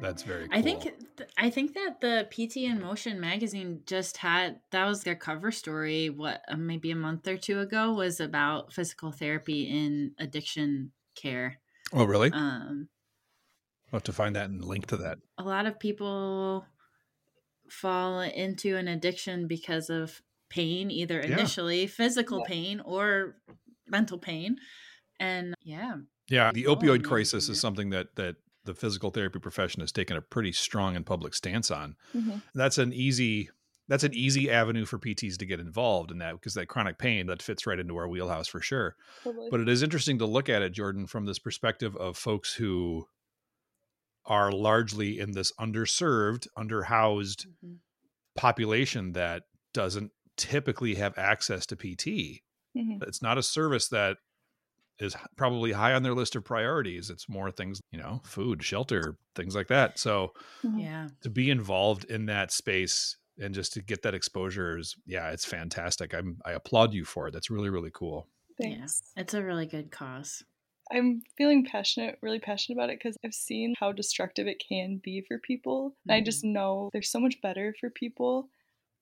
That's 0.00 0.22
very 0.22 0.48
cool. 0.48 0.58
I 0.58 0.62
think 0.62 0.82
th- 0.82 1.30
I 1.38 1.50
think 1.50 1.74
that 1.74 2.00
the 2.00 2.26
PT 2.30 2.58
in 2.58 2.80
Motion 2.80 3.20
magazine 3.20 3.82
just 3.86 4.16
had 4.18 4.60
that 4.70 4.84
was 4.86 5.02
their 5.02 5.14
cover 5.16 5.50
story. 5.52 6.10
What 6.10 6.42
uh, 6.48 6.56
maybe 6.56 6.90
a 6.90 6.96
month 6.96 7.26
or 7.28 7.36
two 7.36 7.60
ago 7.60 7.92
was 7.92 8.20
about 8.20 8.72
physical 8.72 9.12
therapy 9.12 9.64
in 9.64 10.12
addiction 10.18 10.92
care. 11.14 11.58
Oh, 11.92 12.04
really? 12.04 12.30
Um, 12.32 12.88
I'll 13.92 13.98
have 13.98 14.02
to 14.04 14.12
find 14.12 14.34
that 14.36 14.50
and 14.50 14.64
link 14.64 14.86
to 14.88 14.96
that. 14.98 15.18
a 15.38 15.44
lot 15.44 15.66
of 15.66 15.78
people 15.78 16.66
fall 17.70 18.20
into 18.20 18.76
an 18.76 18.88
addiction 18.88 19.46
because 19.48 19.90
of 19.90 20.22
pain, 20.48 20.90
either 20.90 21.20
Yeah. 21.20 21.26
initially 21.32 21.86
physical 21.86 22.40
Yeah. 22.40 22.46
pain 22.48 22.80
or 22.80 23.36
mental 23.86 24.18
pain, 24.18 24.58
and 25.18 25.54
yeah, 25.62 25.96
Yeah, 26.28 26.52
the 26.52 26.64
opioid 26.64 27.04
crisis 27.04 27.48
yeah. 27.48 27.52
is 27.52 27.60
something 27.60 27.90
that 27.90 28.14
that 28.16 28.36
the 28.66 28.74
physical 28.74 29.10
therapy 29.10 29.38
profession 29.38 29.80
has 29.80 29.92
taken 29.92 30.16
a 30.16 30.20
pretty 30.20 30.52
strong 30.52 30.94
and 30.96 31.06
public 31.06 31.34
stance 31.34 31.70
on. 31.70 31.96
mhm. 32.14 32.42
That's 32.54 32.78
an 32.78 32.92
easy 32.92 33.50
that's 33.88 34.02
an 34.02 34.12
easy 34.14 34.50
avenue 34.50 34.84
for 34.84 34.98
PTs 34.98 35.36
to 35.38 35.46
get 35.46 35.60
involved 35.60 36.10
in 36.10 36.18
that 36.18 36.32
because 36.32 36.54
that 36.54 36.66
chronic 36.66 36.98
pain 36.98 37.26
that 37.28 37.40
fits 37.40 37.66
right 37.68 37.78
into 37.78 37.96
our 37.96 38.08
wheelhouse 38.08 38.48
for 38.48 38.60
sure. 38.60 38.96
Totally. 39.22 39.48
But 39.48 39.60
it 39.60 39.68
is 39.68 39.80
interesting 39.84 40.18
to 40.18 40.26
look 40.26 40.48
at 40.48 40.60
it, 40.60 40.74
Jordyn, 40.74 41.08
from 41.08 41.24
this 41.24 41.38
perspective 41.38 41.94
of 41.96 42.16
folks 42.18 42.52
who 42.54 43.06
are 44.24 44.50
largely 44.50 45.20
in 45.20 45.30
this 45.32 45.52
underserved, 45.60 46.48
underhoused 46.58 47.46
Mhm. 47.64 47.78
population 48.34 49.12
that 49.12 49.44
doesn't 49.72 50.10
typically 50.36 50.96
have 50.96 51.16
access 51.16 51.64
to 51.66 51.76
PT. 51.76 52.42
Mhm. 52.76 53.02
It's 53.06 53.22
not 53.22 53.38
a 53.38 53.42
service 53.42 53.86
that 53.88 54.18
is 54.98 55.16
probably 55.36 55.72
high 55.72 55.92
on 55.92 56.02
their 56.02 56.14
list 56.14 56.36
of 56.36 56.44
priorities. 56.44 57.10
It's 57.10 57.28
more 57.28 57.50
things, 57.50 57.80
you 57.92 57.98
know, 57.98 58.20
food, 58.24 58.62
shelter, 58.62 59.16
things 59.34 59.54
like 59.54 59.68
that. 59.68 59.98
So 59.98 60.32
Mhm. 60.64 60.80
yeah, 60.80 61.08
to 61.22 61.30
be 61.30 61.50
involved 61.50 62.04
in 62.04 62.26
that 62.26 62.50
space 62.52 63.16
and 63.38 63.54
just 63.54 63.72
to 63.74 63.82
get 63.82 64.02
that 64.02 64.14
exposure 64.14 64.78
is, 64.78 64.94
yeah, 65.06 65.30
it's 65.30 65.44
fantastic. 65.44 66.14
I'm 66.14 66.38
I 66.44 66.52
applaud 66.52 66.94
you 66.94 67.04
for 67.04 67.28
it. 67.28 67.32
That's 67.32 67.50
really 67.50 67.70
really 67.70 67.90
cool. 67.92 68.28
Thanks. 68.60 69.02
it's 69.16 69.34
a 69.34 69.42
really 69.44 69.66
good 69.66 69.90
cause. 69.90 70.42
I'm 70.90 71.22
feeling 71.36 71.64
passionate, 71.66 72.18
really 72.22 72.38
passionate 72.38 72.76
about 72.78 72.90
it 72.90 72.98
because 73.00 73.16
I've 73.24 73.34
seen 73.34 73.74
how 73.78 73.90
destructive 73.92 74.46
it 74.46 74.62
can 74.66 74.98
be 75.02 75.20
for 75.26 75.38
people. 75.38 75.96
And 76.06 76.14
I 76.14 76.20
just 76.20 76.44
know 76.44 76.90
there's 76.92 77.10
so 77.10 77.18
much 77.18 77.40
better 77.42 77.74
for 77.80 77.90
people. 77.90 78.48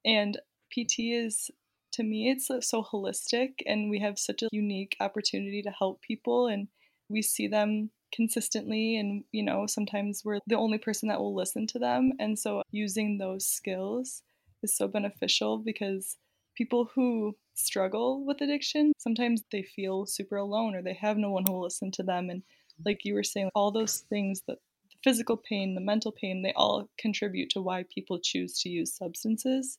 And 0.04 0.40
PT 0.70 1.12
is, 1.12 1.50
to 1.94 2.02
me, 2.02 2.30
it's 2.30 2.46
so- 2.46 2.82
holistic, 2.82 3.54
and 3.66 3.90
we 3.90 4.00
have 4.00 4.18
such 4.18 4.42
a 4.42 4.48
unique 4.52 4.96
opportunity 5.00 5.62
to 5.62 5.70
help 5.70 6.00
people. 6.02 6.46
And 6.46 6.68
we 7.08 7.22
see 7.22 7.48
them 7.48 7.90
consistently, 8.14 8.96
and 8.96 9.24
you 9.32 9.42
know, 9.42 9.66
sometimes 9.66 10.22
we're 10.24 10.40
the 10.46 10.56
only 10.56 10.78
person 10.78 11.08
that 11.08 11.20
will 11.20 11.34
listen 11.34 11.66
to 11.68 11.78
them. 11.78 12.12
And 12.18 12.38
so 12.38 12.62
using 12.70 13.18
those 13.18 13.46
skills 13.46 14.22
is 14.62 14.76
so 14.76 14.88
beneficial 14.88 15.58
because 15.58 16.16
people 16.56 16.90
who 16.94 17.34
struggle 17.54 18.24
with 18.26 18.40
addiction 18.40 18.92
sometimes 18.98 19.42
they 19.52 19.62
feel 19.62 20.06
super 20.06 20.36
alone 20.36 20.74
or 20.74 20.82
they 20.82 20.94
have 20.94 21.16
no 21.16 21.30
one 21.30 21.44
who 21.46 21.52
will 21.52 21.62
listen 21.62 21.90
to 21.90 22.02
them 22.02 22.28
and 22.28 22.40
mm-hmm. 22.40 22.82
like 22.84 23.04
you 23.04 23.14
were 23.14 23.22
saying 23.22 23.48
all 23.54 23.70
those 23.70 23.98
things 24.10 24.42
that 24.48 24.58
the 24.90 24.96
physical 25.04 25.36
pain 25.36 25.74
the 25.74 25.80
mental 25.80 26.10
pain 26.10 26.42
they 26.42 26.52
all 26.56 26.88
contribute 26.98 27.50
to 27.50 27.60
why 27.60 27.84
people 27.94 28.18
choose 28.22 28.58
to 28.58 28.68
use 28.68 28.96
substances 28.96 29.78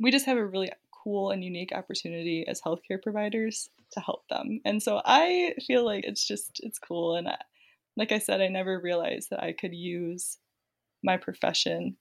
we 0.00 0.10
just 0.10 0.26
have 0.26 0.36
a 0.36 0.44
really 0.44 0.70
cool 1.04 1.30
and 1.30 1.44
unique 1.44 1.72
opportunity 1.72 2.44
as 2.48 2.60
healthcare 2.60 3.00
providers 3.00 3.68
to 3.92 4.00
help 4.00 4.26
them 4.28 4.60
and 4.64 4.82
so 4.82 5.00
i 5.04 5.54
feel 5.66 5.84
like 5.84 6.04
it's 6.04 6.26
just 6.26 6.60
it's 6.62 6.78
cool 6.78 7.14
and 7.14 7.28
I, 7.28 7.36
like 7.96 8.10
i 8.10 8.18
said 8.18 8.40
i 8.40 8.48
never 8.48 8.80
realized 8.80 9.30
that 9.30 9.42
i 9.42 9.52
could 9.52 9.74
use 9.74 10.38
my 11.02 11.16
profession 11.16 11.96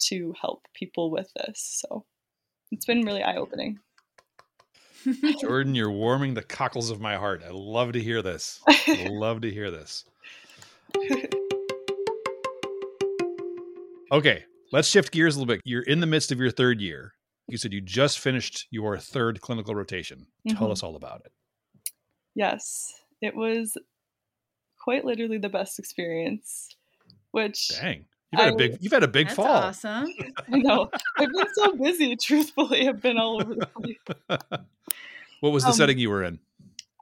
to 0.00 0.34
help 0.40 0.66
people 0.74 1.10
with 1.10 1.32
this 1.34 1.82
so 1.82 2.04
it's 2.70 2.86
been 2.86 3.02
really 3.02 3.22
eye-opening 3.22 3.80
Jordyn, 5.06 5.76
you're 5.76 5.92
warming 5.92 6.34
the 6.34 6.42
cockles 6.42 6.90
of 6.90 7.00
my 7.00 7.14
heart. 7.14 7.42
I 7.46 7.50
love 7.52 7.92
to 7.92 8.02
hear 8.02 8.20
this. 8.20 8.60
I 8.66 9.06
love 9.10 9.42
to 9.42 9.50
hear 9.50 9.70
this. 9.70 10.04
Okay, 14.10 14.44
let's 14.72 14.88
shift 14.88 15.12
gears 15.12 15.36
a 15.36 15.38
little 15.38 15.54
bit. 15.54 15.60
You're 15.64 15.82
in 15.82 16.00
the 16.00 16.06
midst 16.06 16.32
of 16.32 16.40
your 16.40 16.50
third 16.50 16.80
year. 16.80 17.12
You 17.48 17.56
said 17.56 17.72
you 17.72 17.80
just 17.80 18.18
finished 18.18 18.66
your 18.70 18.98
third 18.98 19.40
clinical 19.40 19.74
rotation. 19.74 20.26
Tell 20.48 20.68
Mhm. 20.68 20.72
us 20.72 20.82
all 20.82 20.96
about 20.96 21.22
it. 21.24 21.32
Yes, 22.34 23.02
it 23.20 23.34
was 23.34 23.76
quite 24.78 25.04
literally 25.04 25.38
the 25.38 25.48
best 25.48 25.78
experience. 25.78 26.68
Which 27.30 27.68
Dang. 27.80 28.06
You've 28.32 28.40
had 28.42 28.50
a 28.50 28.54
I- 28.54 28.56
big 28.56 28.78
you've 28.80 28.92
had 28.92 29.02
a 29.02 29.08
big 29.08 29.28
That's 29.28 29.36
fall. 29.36 29.46
awesome. 29.46 30.06
I 30.52 30.58
know 30.58 30.90
I've 31.16 31.32
been 31.32 31.46
so 31.54 31.74
busy. 31.76 32.16
Truthfully, 32.20 32.86
I've 32.88 33.00
been 33.02 33.18
all 33.18 33.40
over 33.40 33.54
the 33.54 33.66
place. 33.66 34.28
what 35.40 35.50
was 35.52 35.62
the 35.64 35.70
Um, 35.70 35.74
setting 35.74 35.98
you 35.98 36.10
were 36.10 36.22
in? 36.24 36.38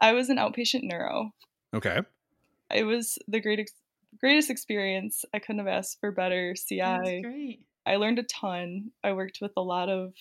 I 0.00 0.12
was 0.12 0.28
an 0.30 0.36
outpatient 0.36 0.82
neuro. 0.84 1.32
Okay. 1.74 2.00
It 2.72 2.84
was 2.84 3.18
the 3.28 3.40
great 3.40 3.58
ex- 3.60 3.72
greatest 4.20 4.50
experience. 4.50 5.24
I 5.34 5.38
couldn't 5.38 5.58
have 5.58 5.68
asked 5.68 5.98
for 6.00 6.10
better. 6.12 6.50
That's 6.50 6.64
CI. 6.66 7.22
great. 7.22 7.60
I 7.84 7.96
learned 7.96 8.18
a 8.18 8.24
ton. 8.24 8.90
I 9.04 9.12
worked 9.12 9.38
with 9.40 9.52
a 9.56 9.62
lot 9.62 9.88
of 9.88 10.12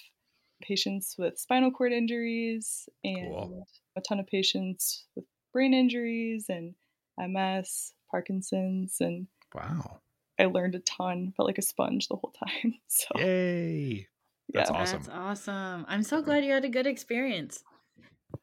patients 0.62 1.16
with 1.18 1.38
spinal 1.38 1.72
cord 1.72 1.92
injuries 1.94 2.88
and 3.04 3.28
Cool. 3.34 3.68
a 3.96 4.02
ton 4.02 4.20
of 4.20 4.28
patients 4.28 5.06
with 5.16 5.26
brain 5.54 5.74
injuries 5.74 6.46
and 6.50 6.76
MS, 7.18 7.94
Parkinson's, 8.12 8.98
and 9.00 9.28
Wow. 9.54 10.02
I 10.40 10.46
learned 10.46 10.76
a 10.76 10.80
ton, 10.80 11.34
felt 11.38 11.48
like 11.48 11.58
a 11.58 11.62
sponge 11.62 12.08
the 12.10 12.16
whole 12.18 12.34
time. 12.38 12.76
So 12.88 13.08
Yay. 13.20 14.08
That's 14.54 14.70
yeah. 14.70 14.76
awesome. 14.78 15.00
That's 15.04 15.10
awesome. 15.10 15.86
I'm 15.88 16.04
so 16.04 16.22
glad 16.22 16.44
you 16.46 16.52
had 16.52 16.66
a 16.66 16.70
good 16.70 16.86
experience. 16.88 17.64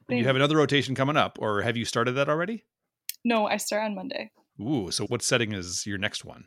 And 0.09 0.19
you 0.19 0.25
have 0.27 0.37
another 0.37 0.57
rotation 0.57 0.95
coming 0.95 1.17
up, 1.17 1.39
or 1.41 1.63
have 1.63 1.77
you 1.77 1.85
started 1.85 2.13
that 2.13 2.29
already? 2.29 2.65
No, 3.25 3.47
I 3.47 3.57
start 3.59 3.85
on 3.85 3.95
Monday. 3.95 4.31
Ooh, 4.61 4.91
so 4.91 5.07
what 5.07 5.23
setting 5.23 5.53
is 5.53 5.87
your 5.87 5.99
next 5.99 6.25
one? 6.25 6.45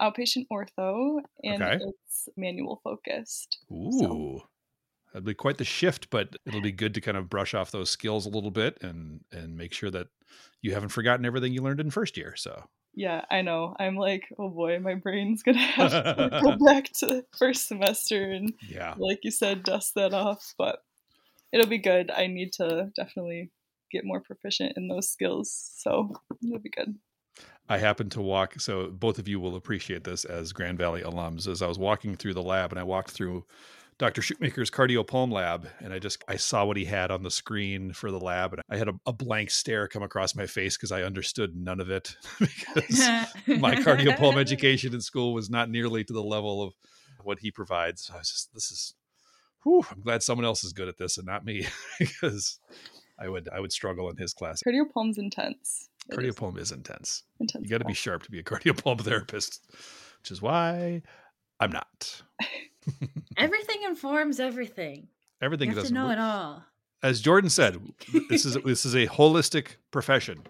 Outpatient 0.00 0.46
ortho, 0.52 1.18
and 1.42 1.62
Okay. 1.62 1.78
it's 1.84 2.28
manual 2.36 2.80
focused. 2.84 3.58
Ooh. 3.72 4.40
That'd 5.12 5.26
be 5.26 5.34
quite 5.34 5.58
the 5.58 5.64
shift, 5.64 6.08
but 6.10 6.36
it'll 6.46 6.62
be 6.62 6.72
good 6.72 6.94
to 6.94 7.00
kind 7.00 7.16
of 7.16 7.28
brush 7.28 7.54
off 7.54 7.70
those 7.70 7.90
skills 7.90 8.26
a 8.26 8.30
little 8.30 8.50
bit 8.50 8.78
and 8.82 9.20
and 9.30 9.56
make 9.56 9.72
sure 9.72 9.90
that 9.90 10.08
you 10.62 10.72
haven't 10.72 10.88
forgotten 10.88 11.26
everything 11.26 11.52
you 11.52 11.62
learned 11.62 11.80
in 11.80 11.90
first 11.90 12.16
year. 12.16 12.34
So 12.36 12.64
Yeah, 12.94 13.24
I 13.30 13.42
know. 13.42 13.76
I'm 13.78 13.96
like, 13.96 14.28
oh 14.38 14.48
boy, 14.48 14.78
my 14.78 14.94
brain's 14.94 15.42
gonna 15.42 15.58
have 15.58 15.90
to 15.90 16.40
go 16.42 16.56
back 16.66 16.92
to 16.94 17.24
first 17.36 17.68
semester 17.68 18.30
and, 18.30 18.54
yeah. 18.68 18.94
like 18.96 19.20
you 19.22 19.30
said, 19.30 19.64
dust 19.64 19.94
that 19.96 20.14
off. 20.14 20.54
But 20.56 20.78
it'll 21.52 21.66
be 21.66 21.78
good. 21.78 22.10
I 22.10 22.26
need 22.26 22.52
to 22.54 22.90
definitely 22.96 23.50
get 23.90 24.04
more 24.04 24.20
proficient 24.20 24.74
in 24.76 24.88
those 24.88 25.10
skills, 25.10 25.52
so 25.76 26.16
it'll 26.42 26.58
be 26.58 26.70
good. 26.70 26.96
I 27.68 27.78
happened 27.78 28.12
to 28.12 28.20
walk, 28.20 28.60
so 28.60 28.88
both 28.88 29.18
of 29.18 29.28
you 29.28 29.40
will 29.40 29.56
appreciate 29.56 30.04
this 30.04 30.24
as 30.24 30.52
Grand 30.52 30.78
Valley 30.78 31.02
alums. 31.02 31.46
As 31.46 31.62
I 31.62 31.66
was 31.66 31.78
walking 31.78 32.16
through 32.16 32.34
the 32.34 32.42
lab, 32.42 32.72
and 32.72 32.78
I 32.78 32.82
walked 32.82 33.10
through 33.10 33.44
Dr. 34.02 34.20
Shoemaker's 34.20 34.68
cardio 34.68 35.06
pulm 35.06 35.30
lab, 35.30 35.68
and 35.78 35.92
I 35.92 36.00
just 36.00 36.24
I 36.26 36.34
saw 36.34 36.64
what 36.64 36.76
he 36.76 36.84
had 36.84 37.12
on 37.12 37.22
the 37.22 37.30
screen 37.30 37.92
for 37.92 38.10
the 38.10 38.18
lab, 38.18 38.52
and 38.52 38.60
I 38.68 38.76
had 38.76 38.88
a, 38.88 38.94
a 39.06 39.12
blank 39.12 39.52
stare 39.52 39.86
come 39.86 40.02
across 40.02 40.34
my 40.34 40.44
face 40.44 40.76
because 40.76 40.90
I 40.90 41.02
understood 41.02 41.54
none 41.54 41.78
of 41.78 41.88
it 41.88 42.16
because 42.40 42.98
my 43.46 43.76
cardio 43.76 44.16
pulm 44.16 44.38
education 44.38 44.92
in 44.92 45.00
school 45.00 45.32
was 45.32 45.48
not 45.48 45.70
nearly 45.70 46.02
to 46.02 46.12
the 46.12 46.20
level 46.20 46.64
of 46.64 46.74
what 47.22 47.38
he 47.38 47.52
provides. 47.52 48.10
I 48.12 48.18
was 48.18 48.28
just 48.28 48.52
this 48.52 48.72
is, 48.72 48.94
whew, 49.62 49.84
I'm 49.88 50.00
glad 50.00 50.24
someone 50.24 50.46
else 50.46 50.64
is 50.64 50.72
good 50.72 50.88
at 50.88 50.98
this 50.98 51.16
and 51.16 51.24
not 51.24 51.44
me 51.44 51.68
because 52.00 52.58
I 53.20 53.28
would 53.28 53.48
I 53.54 53.60
would 53.60 53.70
struggle 53.70 54.10
in 54.10 54.16
his 54.16 54.34
class. 54.34 54.64
Cardio 54.66 54.92
pulm's 54.92 55.16
intense. 55.16 55.90
It 56.10 56.16
Cardio 56.18 56.56
is 56.56 56.62
is 56.62 56.72
intense. 56.72 57.22
intense. 57.38 57.62
You 57.62 57.70
got 57.70 57.78
to 57.78 57.84
be 57.84 57.94
sharp 57.94 58.24
to 58.24 58.32
be 58.32 58.40
a 58.40 58.42
cardiopulm 58.42 58.98
therapist, 58.98 59.60
which 60.20 60.32
is 60.32 60.42
why 60.42 61.02
I'm 61.60 61.70
not. 61.70 62.22
Everything 63.36 63.82
informs 63.84 64.40
everything. 64.40 65.08
Everything 65.40 65.70
You 65.70 65.76
have 65.76 65.84
to 65.84 65.92
doesn't 65.92 65.94
know 65.94 66.06
work. 66.06 66.18
it 66.18 66.20
all. 66.20 66.64
As 67.02 67.22
Jordyn 67.22 67.50
said, 67.50 67.80
this 68.28 68.44
is 68.44 68.54
this 68.64 68.86
is 68.86 68.94
a 68.94 69.06
holistic 69.06 69.76
profession. 69.90 70.42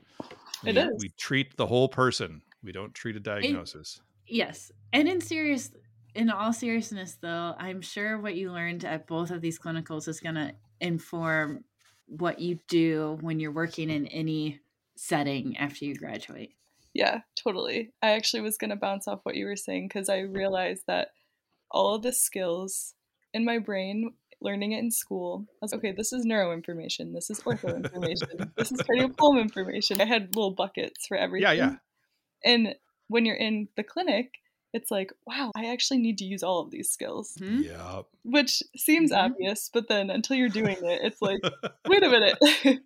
It 0.65 0.77
we, 0.77 0.81
is. 0.83 0.89
we 0.99 1.09
treat 1.19 1.57
the 1.57 1.67
whole 1.67 1.89
person. 1.89 2.43
We 2.63 2.73
don't 2.73 2.95
treat 2.95 3.17
a 3.17 3.21
diagnosis. 3.21 4.01
Yes. 4.27 4.71
And 4.93 5.09
in 5.09 5.21
serious 5.21 5.73
in 6.15 6.31
all 6.31 6.53
seriousness 6.53 7.17
though, 7.21 7.55
I'm 7.59 7.81
sure 7.81 8.19
what 8.21 8.35
you 8.35 8.53
learned 8.53 8.85
at 8.85 9.07
both 9.07 9.31
of 9.31 9.41
these 9.41 9.59
clinicals 9.59 10.09
is 10.09 10.21
going 10.21 10.35
to 10.35 10.53
inform 10.81 11.65
what 12.07 12.39
you 12.39 12.59
do 12.69 13.19
when 13.23 13.41
you're 13.41 13.53
working 13.53 13.89
in 13.89 14.07
any 14.09 14.61
setting 14.97 15.57
after 15.57 15.85
you 15.85 15.95
graduate. 15.95 16.55
Yeah, 16.93 17.21
totally. 17.43 17.93
I 18.03 18.11
actually 18.11 18.43
was 18.43 18.59
going 18.59 18.71
to 18.71 18.77
bounce 18.77 19.09
off 19.09 19.21
what 19.23 19.35
you 19.35 19.47
were 19.47 19.57
saying 19.57 19.89
because 19.89 20.11
I 20.11 20.21
realized 20.21 20.83
that 20.87 21.09
all 21.73 21.95
of 21.97 22.03
the 22.03 22.13
skills 22.13 22.95
in 23.35 23.45
my 23.45 23.59
brain, 23.59 24.13
learning 24.41 24.73
it 24.73 24.79
in 24.79 24.91
school, 24.91 25.47
I 25.55 25.65
was 25.65 25.73
okay, 25.75 25.93
this 25.93 26.13
is 26.13 26.25
neuro 26.25 26.53
information, 26.53 27.13
this 27.13 27.31
is 27.31 27.41
ortho 27.41 27.77
information, 27.77 28.53
this 28.57 28.71
is 28.71 28.83
cardiopulm 28.83 29.39
information. 29.39 30.01
I 30.01 30.05
had 30.05 30.35
little 30.37 30.51
buckets 30.53 31.07
for 31.07 31.17
everything. 31.17 31.59
Yeah, 31.59 31.65
yeah. 31.65 31.77
And 32.45 32.75
when 33.09 33.25
you're 33.25 33.37
in 33.37 33.69
the 33.77 33.83
clinic, 33.85 34.35
it's 34.73 34.91
like, 34.91 35.13
wow, 35.27 35.51
I 35.55 35.67
actually 35.67 35.99
need 35.99 36.19
to 36.19 36.25
use 36.25 36.43
all 36.43 36.61
of 36.61 36.71
these 36.71 36.91
skills, 36.91 37.37
Mhm. 37.41 37.65
Yep. 37.65 38.07
which 38.25 38.63
seems 38.77 39.13
Mhm. 39.13 39.25
obvious, 39.25 39.71
but 39.73 39.89
then 39.89 40.11
until 40.11 40.37
you're 40.37 40.49
doing 40.49 40.77
it, 40.83 41.01
it's 41.03 41.21
like, 41.23 41.41
wait 41.87 42.03
a 42.03 42.09
minute. 42.09 42.39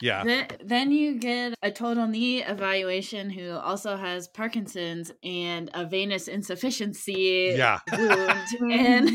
Yeah. 0.00 0.22
Then, 0.24 0.46
then 0.62 0.90
you 0.92 1.18
get 1.18 1.54
a 1.62 1.70
total 1.70 2.06
knee 2.06 2.42
evaluation 2.42 3.30
who 3.30 3.50
also 3.52 3.96
has 3.96 4.28
Parkinson's 4.28 5.10
and 5.24 5.70
a 5.74 5.84
venous 5.84 6.28
insufficiency 6.28 7.54
Yeah. 7.56 7.80
wound. 7.92 8.30
Mm-hmm. 8.60 8.70
and 8.70 9.10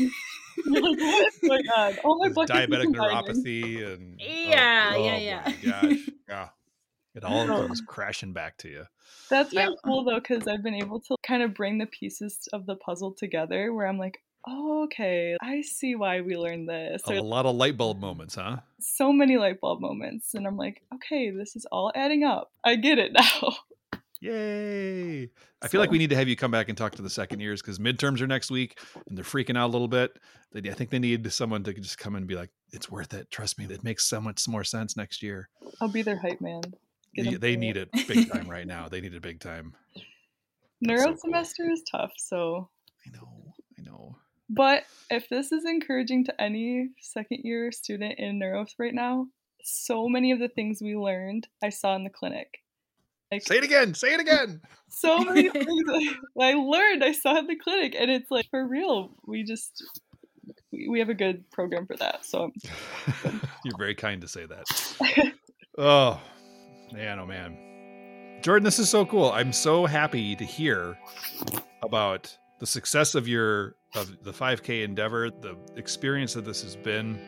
you're 0.66 0.82
like, 0.82 0.98
what 1.00 1.26
is 1.26 1.38
going 1.48 1.66
on? 1.76 1.94
All 2.04 2.18
my 2.18 2.28
With 2.28 2.48
diabetic 2.48 2.94
neuropathy 2.94 3.84
and 3.92 4.20
oh, 4.20 4.24
Yeah, 4.24 4.96
yeah, 4.96 5.12
oh 5.14 5.18
yeah. 5.18 5.52
gosh. 5.82 5.98
Yeah. 6.28 6.48
It 7.16 7.24
all 7.24 7.50
Oh. 7.50 7.66
comes 7.66 7.80
crashing 7.80 8.32
back 8.32 8.56
to 8.58 8.68
you. 8.68 8.84
That's 9.30 9.52
Yeah. 9.52 9.70
cool 9.84 10.04
though, 10.04 10.20
because 10.20 10.46
I've 10.46 10.62
been 10.62 10.74
able 10.74 11.00
to 11.00 11.16
kind 11.26 11.42
of 11.42 11.54
bring 11.54 11.78
the 11.78 11.86
pieces 11.86 12.48
of 12.52 12.66
the 12.66 12.76
puzzle 12.76 13.12
together 13.12 13.72
where 13.72 13.86
I'm 13.86 13.98
like, 13.98 14.18
oh, 14.20 14.23
Oh, 14.46 14.84
okay, 14.84 15.36
I 15.40 15.62
see 15.62 15.94
why 15.94 16.20
we 16.20 16.36
learned 16.36 16.68
this. 16.68 17.02
A 17.06 17.14
Or 17.16 17.20
lot 17.22 17.46
of 17.46 17.56
light 17.56 17.76
bulb 17.76 18.00
moments, 18.00 18.34
huh? 18.34 18.58
so 18.80 19.12
many 19.12 19.36
light 19.38 19.60
bulb 19.60 19.80
moments. 19.80 20.34
And 20.34 20.46
I'm 20.46 20.56
like, 20.56 20.82
okay, 20.94 21.30
this 21.30 21.56
is 21.56 21.66
all 21.72 21.90
adding 21.94 22.24
up. 22.24 22.52
I 22.64 22.76
get 22.76 22.98
it 22.98 23.12
now. 23.18 23.54
Yay. 24.20 25.30
I 25.62 25.68
feel 25.68 25.80
like 25.80 25.90
we 25.90 25.98
need 25.98 26.10
to 26.10 26.16
have 26.16 26.28
you 26.28 26.36
come 26.36 26.50
back 26.50 26.68
and 26.68 26.78
talk 26.78 26.94
to 26.96 27.02
the 27.02 27.10
second 27.10 27.40
years 27.40 27.60
because 27.60 27.78
midterms 27.78 28.20
are 28.20 28.26
next 28.26 28.50
week 28.50 28.78
and 29.06 29.16
they're 29.18 29.24
freaking 29.24 29.56
out 29.56 29.66
a 29.66 29.72
little 29.72 29.88
bit. 29.88 30.18
They, 30.52 30.70
I 30.70 30.74
think 30.74 30.90
they 30.90 30.98
need 30.98 31.30
someone 31.32 31.62
to 31.64 31.74
just 31.74 31.98
come 31.98 32.14
and 32.14 32.26
be 32.26 32.34
like, 32.34 32.50
it's 32.70 32.90
worth 32.90 33.12
it. 33.12 33.30
Trust 33.30 33.58
me, 33.58 33.66
it 33.66 33.84
makes 33.84 34.04
so 34.04 34.20
much 34.20 34.46
more 34.48 34.64
sense 34.64 34.96
next 34.96 35.22
year. 35.22 35.48
I'll 35.80 35.88
be 35.88 36.02
their 36.02 36.18
hype 36.18 36.40
man. 36.40 36.62
They, 37.16 37.34
they 37.34 37.56
need 37.56 37.76
it 37.76 37.90
big 38.08 38.30
time 38.30 38.48
right 38.48 38.66
now. 38.66 38.88
They 38.88 39.00
need 39.00 39.14
it 39.14 39.22
big 39.22 39.40
time. 39.40 39.74
Neuro 40.80 40.98
so 41.00 41.06
cool. 41.08 41.16
semester 41.16 41.70
is 41.70 41.82
tough, 41.90 42.12
so 42.16 42.68
I 43.06 43.10
know. 43.16 43.52
I 43.78 43.82
know. 43.82 44.16
But 44.50 44.84
if 45.10 45.28
this 45.28 45.52
is 45.52 45.64
encouraging 45.64 46.24
to 46.26 46.40
any 46.40 46.90
second 47.00 47.40
year 47.44 47.72
student 47.72 48.18
in 48.18 48.38
neuros 48.38 48.74
right 48.78 48.94
now, 48.94 49.26
so 49.62 50.08
many 50.08 50.32
of 50.32 50.38
the 50.38 50.48
things 50.48 50.80
we 50.82 50.96
learned 50.96 51.48
I 51.62 51.70
saw 51.70 51.96
in 51.96 52.04
the 52.04 52.10
clinic. 52.10 52.60
Like 53.32 53.42
Say 53.42 53.56
it 53.56 53.64
again. 53.64 53.94
Say 53.94 54.12
it 54.12 54.20
again. 54.20 54.60
so 54.88 55.18
many 55.18 55.48
things 55.50 55.84
I 56.38 56.52
learned 56.52 57.02
I 57.02 57.12
saw 57.12 57.38
in 57.38 57.46
the 57.46 57.56
clinic, 57.56 57.94
and 57.98 58.10
it's 58.10 58.30
like 58.30 58.46
for 58.50 58.66
real. 58.66 59.16
We 59.26 59.44
just 59.44 59.82
we, 60.70 60.88
we 60.88 60.98
have 60.98 61.08
a 61.08 61.14
good 61.14 61.50
program 61.50 61.86
for 61.86 61.96
that. 61.96 62.24
So 62.24 62.52
You're 63.64 63.78
very 63.78 63.94
kind 63.94 64.20
to 64.20 64.28
say 64.28 64.46
that. 64.46 65.32
oh, 65.78 66.20
man, 66.92 67.18
oh 67.18 67.26
man. 67.26 67.56
Jordyn, 68.42 68.62
this 68.62 68.78
is 68.78 68.90
so 68.90 69.06
cool. 69.06 69.32
I'm 69.32 69.54
so 69.54 69.86
happy 69.86 70.36
to 70.36 70.44
hear 70.44 70.98
about 71.82 72.36
the 72.64 72.70
success 72.70 73.14
of 73.14 73.28
your 73.28 73.76
of 73.94 74.24
the 74.24 74.32
5K 74.32 74.84
endeavor, 74.84 75.28
the 75.28 75.54
experience 75.76 76.32
that 76.32 76.46
this 76.46 76.62
has 76.62 76.76
been. 76.76 77.20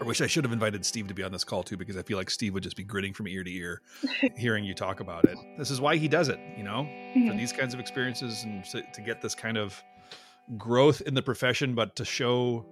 I 0.00 0.04
wish 0.04 0.20
I 0.20 0.28
should 0.28 0.44
have 0.44 0.52
invited 0.52 0.86
Steve 0.86 1.08
to 1.08 1.14
be 1.14 1.24
on 1.24 1.32
this 1.32 1.42
call 1.42 1.64
too, 1.64 1.76
because 1.76 1.96
I 1.96 2.02
feel 2.02 2.16
like 2.16 2.30
Steve 2.30 2.54
would 2.54 2.62
just 2.62 2.76
be 2.76 2.84
grinning 2.84 3.12
from 3.12 3.26
ear 3.26 3.42
to 3.42 3.52
ear 3.52 3.82
hearing 4.36 4.64
you 4.64 4.72
talk 4.72 5.00
about 5.00 5.24
it. 5.24 5.36
This 5.58 5.68
is 5.72 5.80
why 5.80 5.96
he 5.96 6.06
does 6.06 6.28
it, 6.28 6.38
you 6.56 6.62
know, 6.62 6.84
for 7.12 7.18
Mhm. 7.18 7.36
these 7.36 7.52
kinds 7.52 7.74
of 7.74 7.80
experiences 7.80 8.44
and 8.44 8.64
to, 8.66 8.82
to 8.94 9.00
get 9.00 9.20
this 9.20 9.34
kind 9.34 9.56
of 9.58 9.82
growth 10.56 11.00
in 11.02 11.14
the 11.14 11.22
profession, 11.22 11.74
but 11.74 11.96
to 11.96 12.04
show 12.04 12.64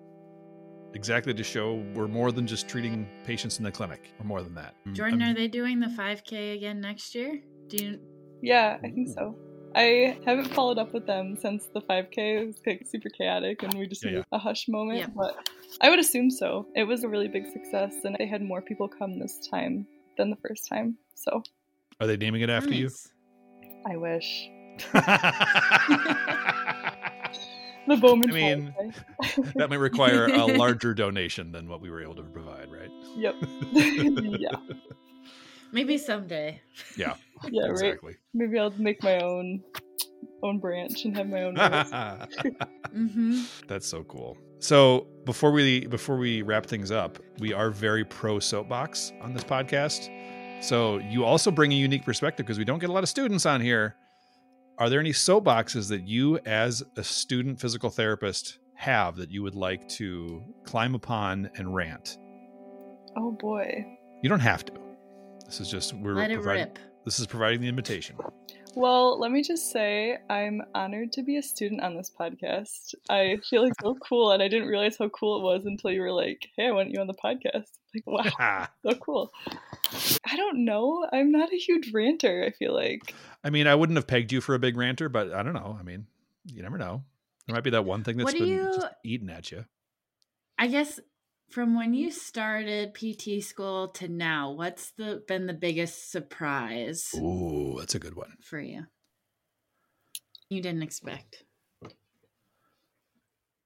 exactly 0.94 1.34
to 1.34 1.42
show 1.44 1.74
we're 1.94 2.06
more 2.08 2.30
than 2.30 2.46
just 2.46 2.68
treating 2.68 3.08
patients 3.24 3.58
in 3.58 3.64
the 3.64 3.72
clinic. 3.72 4.12
We're 4.20 4.26
more 4.26 4.42
than 4.42 4.54
that. 4.54 4.74
Jordyn, 4.90 5.20
I'm- 5.22 5.32
are 5.32 5.34
they 5.34 5.48
doing 5.48 5.80
the 5.80 5.88
5K 5.88 6.54
again 6.56 6.80
next 6.80 7.16
year? 7.16 7.40
Do 7.66 7.84
you? 7.84 8.00
yeah, 8.42 8.78
I 8.84 8.88
think 8.90 9.08
so. 9.08 9.36
I 9.74 10.18
haven't 10.24 10.52
followed 10.54 10.78
up 10.78 10.92
with 10.92 11.06
them 11.06 11.36
since 11.36 11.66
the 11.72 11.80
5K. 11.80 12.18
It 12.18 12.46
was 12.46 12.56
like 12.66 12.86
super 12.86 13.08
chaotic, 13.08 13.62
and 13.62 13.74
we 13.74 13.86
just 13.86 14.04
Yeah, 14.04 14.10
needed 14.10 14.26
a 14.32 14.38
hush 14.38 14.68
moment. 14.68 14.98
Yeah. 14.98 15.06
But 15.14 15.48
I 15.80 15.90
would 15.90 15.98
assume 15.98 16.30
so. 16.30 16.66
It 16.74 16.84
was 16.84 17.04
a 17.04 17.08
really 17.08 17.28
big 17.28 17.46
success, 17.46 17.94
and 18.04 18.16
they 18.18 18.26
had 18.26 18.42
more 18.42 18.62
people 18.62 18.88
come 18.88 19.18
this 19.18 19.38
time 19.48 19.86
than 20.16 20.30
the 20.30 20.36
first 20.36 20.68
time. 20.68 20.96
So 21.14 21.42
Are 22.00 22.06
they 22.06 22.16
naming 22.16 22.42
it 22.42 22.50
after 22.50 22.74
you? 22.74 22.90
I 23.86 23.96
wish 23.96 24.48
the 27.86 27.96
Bowman. 27.96 28.30
I 28.30 28.32
mean, 28.32 28.74
that 29.56 29.68
might 29.70 29.76
require 29.76 30.26
a 30.26 30.44
larger 30.56 30.94
donation 30.94 31.52
than 31.52 31.68
what 31.68 31.80
we 31.80 31.90
were 31.90 32.02
able 32.02 32.14
to 32.16 32.22
provide, 32.22 32.68
right? 32.70 32.90
Yep. 33.16 33.34
yeah. 33.72 34.56
Maybe 35.72 35.98
someday. 35.98 36.60
Yeah, 36.96 37.14
Yeah. 37.50 37.62
Right. 37.62 37.70
exactly. 37.70 38.16
Maybe 38.34 38.58
I'll 38.58 38.70
make 38.78 39.02
my 39.02 39.18
own 39.20 39.62
own 40.42 40.58
branch 40.58 41.04
and 41.04 41.16
have 41.16 41.28
my 41.28 41.42
own. 41.44 41.56
Mm-hmm. 42.90 43.42
That's 43.68 43.86
so 43.86 44.02
cool. 44.04 44.36
So 44.58 45.06
before 45.24 45.52
we 45.52 45.86
before 45.86 46.16
we 46.16 46.42
wrap 46.42 46.66
things 46.66 46.90
up, 46.90 47.20
we 47.38 47.52
are 47.52 47.70
very 47.70 48.04
pro 48.04 48.40
soapbox 48.40 49.12
on 49.22 49.32
this 49.32 49.44
podcast. 49.44 50.10
So 50.60 50.98
you 50.98 51.24
also 51.24 51.52
bring 51.52 51.70
a 51.72 51.76
unique 51.76 52.04
perspective 52.04 52.46
because 52.46 52.58
we 52.58 52.64
don't 52.64 52.80
get 52.80 52.90
a 52.90 52.92
lot 52.92 53.04
of 53.04 53.08
students 53.08 53.46
on 53.46 53.60
here. 53.60 53.94
Are 54.78 54.90
there 54.90 54.98
any 54.98 55.12
soapboxes 55.12 55.88
that 55.90 56.08
you, 56.08 56.38
as 56.46 56.82
a 56.96 57.04
student 57.04 57.60
physical 57.60 57.90
therapist, 57.90 58.58
have 58.74 59.14
that 59.16 59.30
you 59.30 59.42
would 59.44 59.54
like 59.54 59.86
to 59.90 60.42
climb 60.64 60.94
upon 60.96 61.48
and 61.54 61.72
rant? 61.74 62.18
oh 63.16 63.30
boy. 63.40 63.84
You 64.22 64.28
don't 64.28 64.40
have 64.40 64.64
to. 64.64 64.72
This 65.50 65.62
is 65.62 65.68
just 65.68 65.92
we're 65.94 66.14
Let 66.14 66.30
it 66.30 66.36
providing, 66.36 66.66
rip. 66.66 66.78
this 67.04 67.18
is 67.18 67.26
providing 67.26 67.60
the 67.60 67.66
invitation. 67.66 68.14
Well, 68.76 69.18
let 69.18 69.32
me 69.32 69.42
just 69.42 69.72
say 69.72 70.16
I'm 70.30 70.62
honored 70.76 71.10
to 71.14 71.24
be 71.24 71.38
a 71.38 71.42
student 71.42 71.80
on 71.80 71.96
this 71.96 72.08
podcast. 72.16 72.94
I 73.08 73.38
feel 73.50 73.64
like 73.64 73.72
so 73.82 73.96
cool, 73.96 74.30
and 74.30 74.40
I 74.40 74.46
didn't 74.46 74.68
realize 74.68 74.96
how 74.96 75.08
cool 75.08 75.38
it 75.40 75.42
was 75.42 75.66
until 75.66 75.90
you 75.90 76.02
were 76.02 76.12
like, 76.12 76.46
"Hey, 76.56 76.68
I 76.68 76.70
want 76.70 76.90
you 76.92 77.00
on 77.00 77.08
the 77.08 77.14
podcast." 77.14 77.64
Like, 78.06 78.38
wow, 78.38 78.68
so 78.86 78.94
cool. 78.94 79.32
I 80.24 80.36
don't 80.36 80.64
know. 80.64 81.04
I'm 81.12 81.32
not 81.32 81.52
a 81.52 81.56
huge 81.56 81.90
ranter. 81.92 82.44
I 82.46 82.52
feel 82.56 82.72
like 82.72 83.12
I 83.42 83.50
mean, 83.50 83.66
I 83.66 83.74
wouldn't 83.74 83.96
have 83.96 84.06
pegged 84.06 84.30
you 84.30 84.40
for 84.40 84.54
a 84.54 84.60
big 84.60 84.76
ranter, 84.76 85.08
but 85.08 85.32
I 85.32 85.42
don't 85.42 85.54
know. 85.54 85.76
I 85.76 85.82
mean, 85.82 86.06
you 86.44 86.62
never 86.62 86.78
know. 86.78 87.02
There 87.48 87.54
might 87.56 87.64
be 87.64 87.70
that 87.70 87.84
one 87.84 88.04
thing 88.04 88.18
that's 88.18 88.32
been 88.34 88.46
you- 88.46 88.72
just 88.72 88.86
eating 89.04 89.30
at 89.30 89.50
you. 89.50 89.64
I 90.56 90.68
guess 90.68 91.00
from 91.50 91.74
when 91.74 91.94
you 91.94 92.10
started 92.10 92.94
PT 92.94 93.42
school 93.42 93.88
to 93.88 94.08
now, 94.08 94.52
what's 94.52 94.92
the 94.92 95.22
been 95.26 95.46
the 95.46 95.52
biggest 95.54 96.10
surprise 96.10 97.10
Ooh, 97.16 97.76
that's 97.78 97.94
a 97.94 97.98
good 97.98 98.14
one. 98.14 98.34
for 98.42 98.60
you? 98.60 98.84
You 100.48 100.62
didn't 100.62 100.82
expect. 100.82 101.44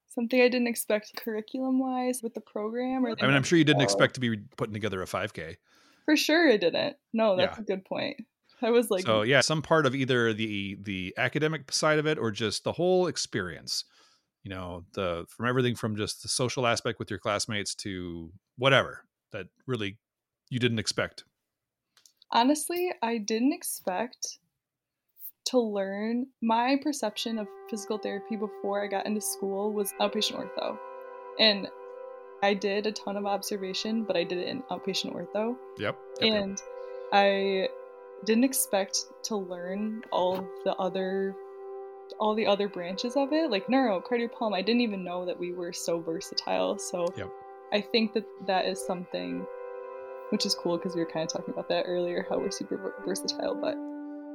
something 0.09 0.40
I 0.40 0.49
didn't 0.49 0.68
expect 0.68 1.16
curriculum-wise 1.16 2.20
with 2.23 2.35
the 2.35 2.40
program. 2.40 3.05
Or 3.05 3.16
I 3.20 3.27
mean, 3.27 3.35
I'm 3.35 3.42
sure 3.42 3.59
you 3.59 3.64
didn't 3.64 3.83
expect 3.83 4.14
to 4.14 4.20
be 4.20 4.37
putting 4.57 4.73
together 4.73 5.03
a 5.03 5.07
5K. 5.07 5.57
for 6.05 6.16
sure 6.16 6.53
I 6.53 6.57
didn't. 6.57 6.97
No, 7.12 7.37
that's 7.37 7.57
Yeah. 7.57 7.62
a 7.62 7.64
good 7.64 7.85
point. 7.85 8.18
I 8.62 8.70
was 8.70 8.90
like, 8.90 9.05
so 9.05 9.23
yeah, 9.23 9.40
some 9.40 9.61
part 9.61 9.85
of 9.87 9.94
either 9.94 10.33
the 10.33 10.77
the 10.81 11.14
academic 11.18 11.73
side 11.73 11.99
of 11.99 12.07
it 12.07 12.18
or 12.18 12.31
just 12.31 12.62
the 12.64 12.73
whole 12.73 13.09
experience. 13.09 13.85
You 14.44 14.50
know, 14.50 14.85
the 14.92 15.26
from 15.28 15.46
everything 15.46 15.74
from 15.74 15.96
just 15.96 16.22
the 16.22 16.28
social 16.28 16.66
aspect 16.66 16.98
with 16.98 17.11
your 17.11 17.18
classmates 17.18 17.74
to 17.76 18.30
whatever 18.57 19.04
that 19.33 19.46
really 19.66 19.98
you 20.50 20.59
didn't 20.59 20.78
expect. 20.78 21.24
Honestly, 22.30 22.92
I 23.02 23.18
didn't 23.18 23.52
expect 23.52 24.38
to 25.46 25.59
learn. 25.59 26.26
My 26.42 26.78
perception 26.83 27.38
of 27.38 27.46
physical 27.70 27.98
therapy 27.98 28.37
before 28.37 28.83
I 28.83 28.87
got 28.87 29.07
into 29.07 29.20
school 29.20 29.72
was 29.72 29.92
outpatient 30.00 30.37
ortho. 30.37 30.78
And 31.38 31.68
I 32.42 32.54
did 32.54 32.87
a 32.87 32.92
ton 32.92 33.16
of 33.16 33.26
observation, 33.26 34.04
but 34.04 34.16
I 34.16 34.24
did 34.24 34.38
it 34.38 34.48
in 34.48 34.62
outpatient 34.64 35.14
ortho. 35.14 35.57
Yep. 35.78 35.96
yep, 36.20 36.33
yep. 36.33 36.42
And 36.42 36.62
I 37.12 37.68
didn't 38.24 38.44
expect 38.44 38.98
to 39.24 39.37
learn 39.37 40.02
all 40.11 40.46
the 40.64 40.74
other 40.74 41.35
all 42.19 42.35
the 42.35 42.47
other 42.47 42.69
branches 42.69 43.17
of 43.17 43.33
it, 43.33 43.51
like 43.51 43.69
neuro, 43.69 44.01
cardiopulm. 44.01 44.55
I 44.55 44.62
didn't 44.62 44.83
even 44.83 45.05
know 45.05 45.25
that 45.25 45.38
we 45.38 45.53
were 45.53 45.73
so 45.73 46.01
versatile. 46.01 46.79
So 46.79 47.07
Yep. 47.17 47.31
I 47.73 47.81
think 47.81 48.12
that 48.14 48.25
that 48.47 48.67
is 48.67 48.85
something 48.85 49.47
which 50.31 50.47
is 50.47 50.55
cool 50.55 50.77
because 50.77 50.95
we 50.95 51.01
were 51.01 51.11
kind 51.11 51.25
of 51.27 51.33
talking 51.33 51.53
about 51.53 51.69
that 51.69 51.85
earlier, 51.87 52.27
how 52.29 52.38
we're 52.38 52.51
super 52.51 52.95
versatile. 53.05 53.55
But 53.55 53.77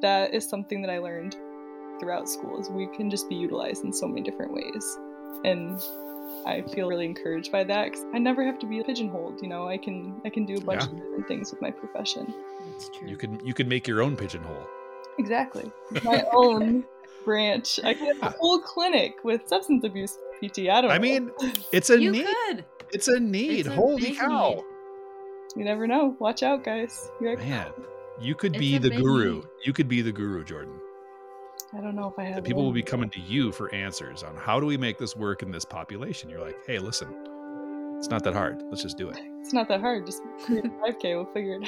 that 0.01 0.33
is 0.33 0.47
something 0.47 0.81
that 0.81 0.89
I 0.91 0.99
learned 0.99 1.35
throughout 1.99 2.29
school 2.29 2.59
is 2.59 2.69
we 2.69 2.87
can 2.95 3.09
just 3.09 3.27
be 3.27 3.35
utilized 3.35 3.83
in 3.83 3.91
so 3.91 4.07
many 4.07 4.21
different 4.21 4.53
ways, 4.53 4.97
and 5.43 5.77
I 6.45 6.61
feel 6.73 6.87
really 6.87 7.05
encouraged 7.05 7.51
by 7.51 7.65
that 7.65 7.85
because 7.85 8.05
I 8.13 8.19
never 8.19 8.45
have 8.45 8.59
to 8.59 8.65
be 8.65 8.81
pigeonholed. 8.83 9.41
You 9.41 9.49
know, 9.49 9.67
I 9.67 9.77
can 9.77 10.21
I 10.25 10.29
can 10.29 10.45
do 10.45 10.55
a 10.55 10.61
bunch 10.61 10.83
Yeah. 10.83 10.89
of 10.91 10.95
different 10.95 11.27
things 11.27 11.51
with 11.51 11.61
my 11.61 11.71
profession. 11.71 12.33
That's 12.71 12.89
true. 12.89 13.09
You 13.09 13.17
can 13.17 13.45
you 13.45 13.53
can 13.53 13.67
make 13.67 13.87
your 13.87 14.01
own 14.01 14.15
pigeonhole. 14.15 14.65
Exactly. 15.17 15.69
My 16.03 16.23
own 16.31 16.85
branch. 17.25 17.79
I 17.83 17.93
could 17.93 18.07
have 18.07 18.23
a 18.23 18.37
whole 18.37 18.59
clinic 18.59 19.15
with 19.23 19.47
substance 19.47 19.83
abuse 19.83 20.17
PT. 20.43 20.59
I 20.69 20.81
don't 20.81 20.83
know. 20.85 20.89
I 20.89 20.99
mean, 20.99 21.31
it's 21.71 21.89
a 21.89 21.99
you 22.01 22.11
need. 22.11 22.25
could. 22.25 22.65
It's 22.91 23.07
a 23.07 23.19
need. 23.19 23.59
It's 23.61 23.67
a 23.69 23.71
Holy 23.75 24.01
big 24.01 24.17
cow. 24.17 24.49
need. 24.49 24.63
you 25.55 25.65
never 25.65 25.85
know. 25.87 26.15
Watch 26.19 26.43
out, 26.43 26.63
guys. 26.63 27.09
You're 27.21 27.35
like, 27.35 27.39
Man, 27.45 27.67
you 28.19 28.35
could 28.35 28.53
It's 28.55 28.59
be 28.59 28.77
the 28.77 28.89
big 28.89 28.99
guru. 28.99 29.35
need. 29.35 29.43
You 29.65 29.73
could 29.73 29.87
be 29.87 30.01
the 30.01 30.11
guru, 30.11 30.43
Jordyn. 30.43 30.77
I 31.77 31.81
don't 31.81 31.95
know 31.95 32.07
if 32.07 32.17
I 32.17 32.23
have 32.23 32.37
The 32.37 32.41
people 32.41 32.63
will 32.63 32.71
be 32.71 32.81
coming 32.81 33.11
to 33.11 33.19
you 33.19 33.51
for 33.51 33.71
answers 33.75 34.23
on 34.23 34.35
how 34.35 34.59
do 34.59 34.65
we 34.65 34.75
make 34.75 34.97
this 34.97 35.15
work 35.15 35.43
in 35.43 35.51
this 35.51 35.65
population. 35.65 36.27
You're 36.29 36.41
like, 36.41 36.57
hey, 36.65 36.79
listen, 36.79 37.13
it's 37.99 38.09
not 38.09 38.23
that 38.23 38.33
hard. 38.33 38.63
Let's 38.69 38.81
just 38.81 38.97
do 38.97 39.09
it. 39.09 39.19
It's 39.39 39.53
not 39.53 39.67
that 39.69 39.79
hard. 39.81 40.05
Just 40.05 40.21
create 40.45 40.65
a 40.65 40.69
5K. 40.69 41.03
We'll 41.15 41.25
figure 41.33 41.57
it 41.59 41.67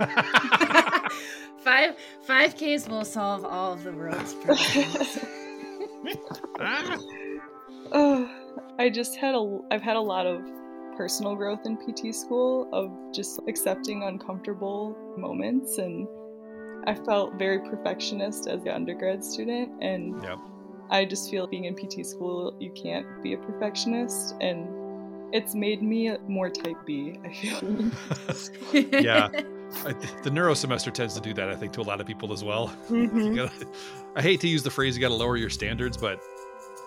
out. 0.00 1.12
Five 1.58 1.96
five 2.22 2.54
Ks 2.54 2.86
will 2.86 3.04
solve 3.04 3.44
all 3.44 3.72
of 3.72 3.82
the 3.82 3.92
world's 3.92 4.34
problems. 4.34 5.18
Ah. 6.60 6.98
Ugh, 7.92 8.28
I 8.78 8.88
just 8.90 9.16
had 9.16 9.34
a 9.34 9.58
I've 9.72 9.82
had 9.82 9.96
a 9.96 10.00
lot 10.00 10.24
of 10.26 10.40
personal 10.96 11.34
growth 11.34 11.66
in 11.66 11.76
PT 11.76 12.14
school 12.14 12.68
of 12.72 12.90
just 13.12 13.40
accepting 13.48 14.04
uncomfortable 14.04 14.96
moments 15.16 15.78
and 15.78 16.06
I 16.86 16.94
felt 16.94 17.34
very 17.34 17.58
perfectionist 17.58 18.46
as 18.46 18.62
an 18.62 18.68
undergrad 18.68 19.24
student 19.24 19.72
and 19.82 20.22
Yep. 20.22 20.38
I 20.90 21.04
just 21.04 21.28
feel 21.30 21.48
being 21.48 21.64
in 21.64 21.74
PT 21.74 22.06
school 22.06 22.56
you 22.60 22.70
can't 22.70 23.06
be 23.22 23.32
a 23.34 23.38
perfectionist 23.38 24.36
and 24.40 24.68
it's 25.32 25.54
made 25.54 25.82
me 25.82 26.16
more 26.28 26.50
type 26.50 26.76
B, 26.86 27.18
I 27.24 27.32
feel. 27.32 27.90
Yeah. 29.02 29.28
I, 29.84 29.92
the 30.22 30.30
neuro 30.30 30.54
semester 30.54 30.90
tends 30.90 31.14
to 31.14 31.20
do 31.20 31.34
that, 31.34 31.48
I 31.50 31.56
think, 31.56 31.72
to 31.74 31.80
a 31.80 31.82
lot 31.82 32.00
of 32.00 32.06
people 32.06 32.32
as 32.32 32.42
well. 32.42 32.68
Mhm. 32.88 33.34
Gotta, 33.36 33.66
I 34.14 34.22
hate 34.22 34.40
to 34.40 34.48
use 34.48 34.62
the 34.62 34.70
phrase 34.70 34.96
"you 34.96 35.00
got 35.00 35.08
to 35.08 35.14
lower 35.14 35.36
your 35.36 35.50
standards," 35.50 35.96
but 35.96 36.20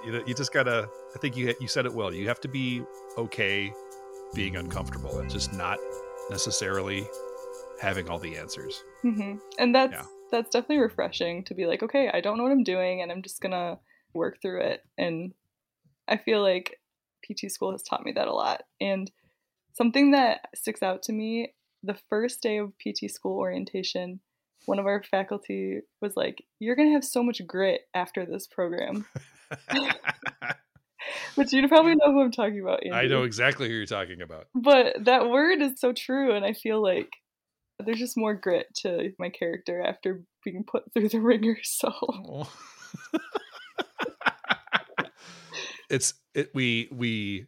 you 0.06 0.24
you 0.26 0.34
just 0.34 0.52
gotta. 0.54 0.90
I 1.16 1.20
think 1.20 1.36
you 1.38 1.54
you 1.60 1.68
said 1.68 1.86
it 1.86 1.94
well. 1.94 2.14
You 2.14 2.28
have 2.28 2.40
to 2.42 2.48
be 2.48 2.82
okay 3.18 3.72
being 4.34 4.56
uncomfortable 4.56 5.20
and 5.20 5.30
just 5.30 5.54
not 5.54 5.78
necessarily 6.30 7.06
having 7.82 8.10
all 8.10 8.20
the 8.20 8.38
answers. 8.38 8.84
hmm 9.02 9.36
And 9.60 9.76
that's 9.76 9.94
Yeah. 9.94 10.06
that's 10.32 10.50
definitely 10.50 10.78
refreshing 10.84 11.44
to 11.46 11.54
be 11.54 11.66
like, 11.66 11.84
okay, 11.84 12.10
I 12.12 12.22
don't 12.22 12.38
know 12.38 12.44
what 12.44 12.52
I'm 12.52 12.64
doing, 12.64 13.02
and 13.02 13.12
I'm 13.12 13.22
just 13.22 13.42
gonna 13.42 13.78
work 14.14 14.42
through 14.42 14.62
it. 14.62 14.84
And 14.98 15.34
I 16.08 16.18
feel 16.18 16.42
like 16.42 16.79
PT 17.32 17.52
school 17.52 17.72
has 17.72 17.84
taught 17.84 18.04
me 18.06 18.12
that 18.14 18.28
a 18.28 18.34
lot. 18.34 18.64
And 18.82 19.12
something 19.74 20.12
that 20.12 20.48
sticks 20.56 20.82
out 20.84 21.04
to 21.04 21.14
me, 21.14 21.54
the 21.84 21.98
first 22.10 22.42
day 22.42 22.58
of 22.58 22.74
PT 22.80 23.10
school 23.12 23.38
orientation, 23.38 24.20
one 24.66 24.80
of 24.80 24.86
our 24.86 25.02
faculty 25.04 25.82
was 26.02 26.18
like, 26.18 26.44
"You're 26.60 26.76
gonna 26.76 26.92
have 26.92 27.06
so 27.06 27.24
much 27.24 27.46
grit 27.48 27.82
after 27.94 28.26
this 28.26 28.48
program," 28.48 29.06
which 31.36 31.54
you 31.54 31.68
probably 31.68 31.96
know 31.96 32.12
who 32.12 32.22
I'm 32.22 32.32
talking 32.32 32.60
about. 32.62 32.82
I 32.92 33.08
know 33.08 33.24
exactly 33.24 33.68
who 33.70 33.74
you're 33.76 33.86
talking 33.86 34.22
about. 34.22 34.48
but 34.54 35.06
that 35.06 35.30
word 35.30 35.62
is 35.62 35.80
so 35.80 35.94
true 35.94 36.34
and 36.36 36.46
i 36.46 36.54
feel 36.54 36.82
like 36.84 37.10
there's 37.80 37.98
just 38.00 38.18
more 38.18 38.34
grit 38.36 38.68
to 38.76 39.14
my 39.18 39.30
character 39.30 39.82
after 39.82 40.22
being 40.44 40.64
put 40.66 40.92
through 40.94 41.08
the 41.10 41.20
ringer 41.22 41.58
so 41.64 42.46
it's 45.90 46.14
it 46.40 46.52
we 46.54 46.88
we 46.92 47.46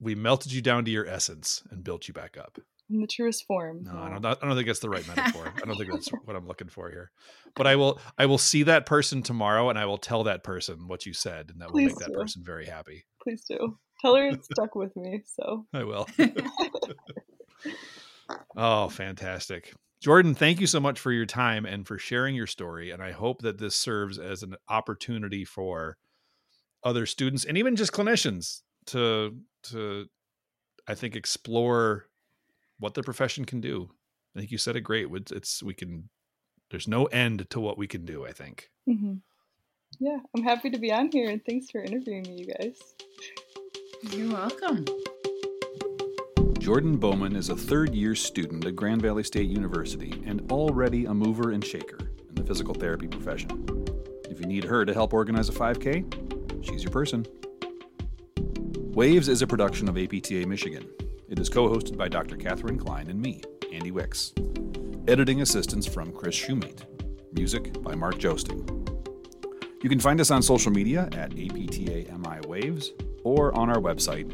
we 0.00 0.14
melted 0.14 0.52
you 0.52 0.62
down 0.62 0.84
to 0.84 0.90
your 0.90 1.06
essence 1.06 1.62
and 1.70 1.82
built 1.82 2.06
you 2.08 2.14
back 2.14 2.36
up. 2.36 2.58
in 2.90 3.00
the 3.00 3.06
truest 3.06 3.44
form 3.46 3.82
No, 3.82 3.98
I 3.98 4.10
don't. 4.10 4.24
I 4.24 4.34
don't 4.46 4.54
think 4.54 4.66
that's 4.66 4.78
the 4.80 4.90
right 4.90 5.06
metaphor. 5.08 5.52
I 5.56 5.66
don't 5.66 5.76
think 5.76 5.90
that's 5.90 6.08
what 6.24 6.36
I'm 6.36 6.46
looking 6.46 6.68
for 6.68 6.90
here. 6.90 7.10
But 7.56 7.66
I 7.66 7.76
will. 7.76 8.00
I 8.16 8.26
will 8.26 8.38
see 8.38 8.62
that 8.64 8.86
person 8.86 9.22
tomorrow, 9.22 9.70
and 9.70 9.78
I 9.78 9.86
will 9.86 9.98
tell 9.98 10.24
that 10.24 10.44
person 10.44 10.86
what 10.88 11.06
you 11.06 11.12
said, 11.12 11.50
and 11.50 11.60
that 11.60 11.68
will 11.68 11.80
Please 11.80 11.98
make 11.98 12.06
that 12.06 12.14
person 12.14 12.42
very 12.44 12.66
happy. 12.66 13.04
please 13.22 13.42
do 13.48 13.78
tell 14.00 14.14
her 14.14 14.28
it 14.28 14.44
stuck 14.52 14.74
with 14.74 14.94
me 14.96 15.22
so 15.26 15.66
I 15.72 15.84
will. 15.84 16.06
oh, 18.56 18.88
fantastic. 18.88 19.72
Jordyn, 20.04 20.36
thank 20.36 20.60
you 20.60 20.68
so 20.68 20.78
much 20.78 21.00
for 21.00 21.10
your 21.10 21.26
time 21.26 21.66
and 21.66 21.84
for 21.86 21.98
sharing 21.98 22.36
your 22.36 22.46
story. 22.46 22.92
And 22.92 23.02
I 23.02 23.10
hope 23.10 23.42
that 23.42 23.58
this 23.58 23.74
serves 23.74 24.16
as 24.18 24.44
an 24.44 24.54
opportunity 24.68 25.44
for 25.44 25.96
other 26.84 27.06
students 27.06 27.44
and 27.44 27.56
even 27.58 27.76
just 27.76 27.92
clinicians 27.92 28.62
to 28.86 29.36
to 29.64 30.06
I 30.86 30.94
think 30.94 31.16
explore 31.16 32.06
what 32.78 32.94
the 32.94 33.02
profession 33.02 33.44
can 33.44 33.60
do. 33.60 33.90
I 34.36 34.40
think 34.40 34.50
you 34.52 34.58
said 34.58 34.76
it 34.76 34.82
great. 34.82 35.08
It's, 35.12 35.32
it's 35.32 35.62
we 35.62 35.74
can 35.74 36.08
there's 36.70 36.86
no 36.88 37.06
end 37.06 37.48
to 37.50 37.60
what 37.60 37.78
we 37.78 37.86
can 37.86 38.04
do, 38.04 38.26
I 38.26 38.32
think. 38.32 38.70
hmm 38.86 39.14
yeah 40.00 40.18
i'm 40.36 40.42
happy 40.42 40.68
to 40.68 40.78
be 40.78 40.92
on 40.92 41.08
here 41.10 41.30
and 41.30 41.40
thanks 41.46 41.70
for 41.70 41.80
interviewing 41.82 42.22
me 42.24 42.34
you 42.42 42.46
guys 42.58 42.76
You're 44.12 44.30
welcome. 44.30 44.84
Jordyn 46.60 47.00
Bowman 47.00 47.34
is 47.34 47.48
a 47.48 47.56
third 47.56 47.94
year 47.94 48.14
student 48.14 48.66
at 48.66 48.76
Grand 48.76 49.00
Valley 49.00 49.22
State 49.24 49.48
University 49.48 50.22
and 50.26 50.50
already 50.52 51.06
a 51.06 51.14
mover 51.14 51.52
and 51.52 51.64
shaker 51.64 51.98
in 52.28 52.34
the 52.34 52.44
physical 52.44 52.74
therapy 52.74 53.08
profession. 53.08 53.64
If 54.28 54.40
you 54.40 54.46
need 54.46 54.64
her 54.64 54.84
to 54.84 54.92
help 54.92 55.14
organize 55.14 55.48
a 55.48 55.52
5K, 55.52 56.27
she's 56.62 56.82
your 56.82 56.92
person. 56.92 57.26
Waves 58.94 59.28
is 59.28 59.42
a 59.42 59.46
production 59.46 59.88
of 59.88 59.96
APTA 59.96 60.46
Michigan. 60.46 60.88
It 61.28 61.38
is 61.38 61.48
co 61.48 61.68
hosted 61.68 61.96
by 61.96 62.08
Dr. 62.08 62.36
Catherine 62.36 62.78
Klein 62.78 63.08
and 63.08 63.20
me, 63.20 63.42
Andy 63.72 63.90
Wicks. 63.90 64.32
Editing 65.06 65.42
assistance 65.42 65.86
from 65.86 66.12
Chris 66.12 66.36
Shumate. 66.36 66.84
Music 67.32 67.80
by 67.82 67.94
Mark 67.94 68.18
Joesting. 68.18 68.66
You 69.82 69.88
can 69.88 70.00
find 70.00 70.20
us 70.20 70.30
on 70.30 70.42
social 70.42 70.72
media 70.72 71.08
at 71.12 71.32
APTA 71.38 72.48
Waves 72.48 72.92
or 73.22 73.54
on 73.54 73.70
our 73.70 73.80
website 73.80 74.28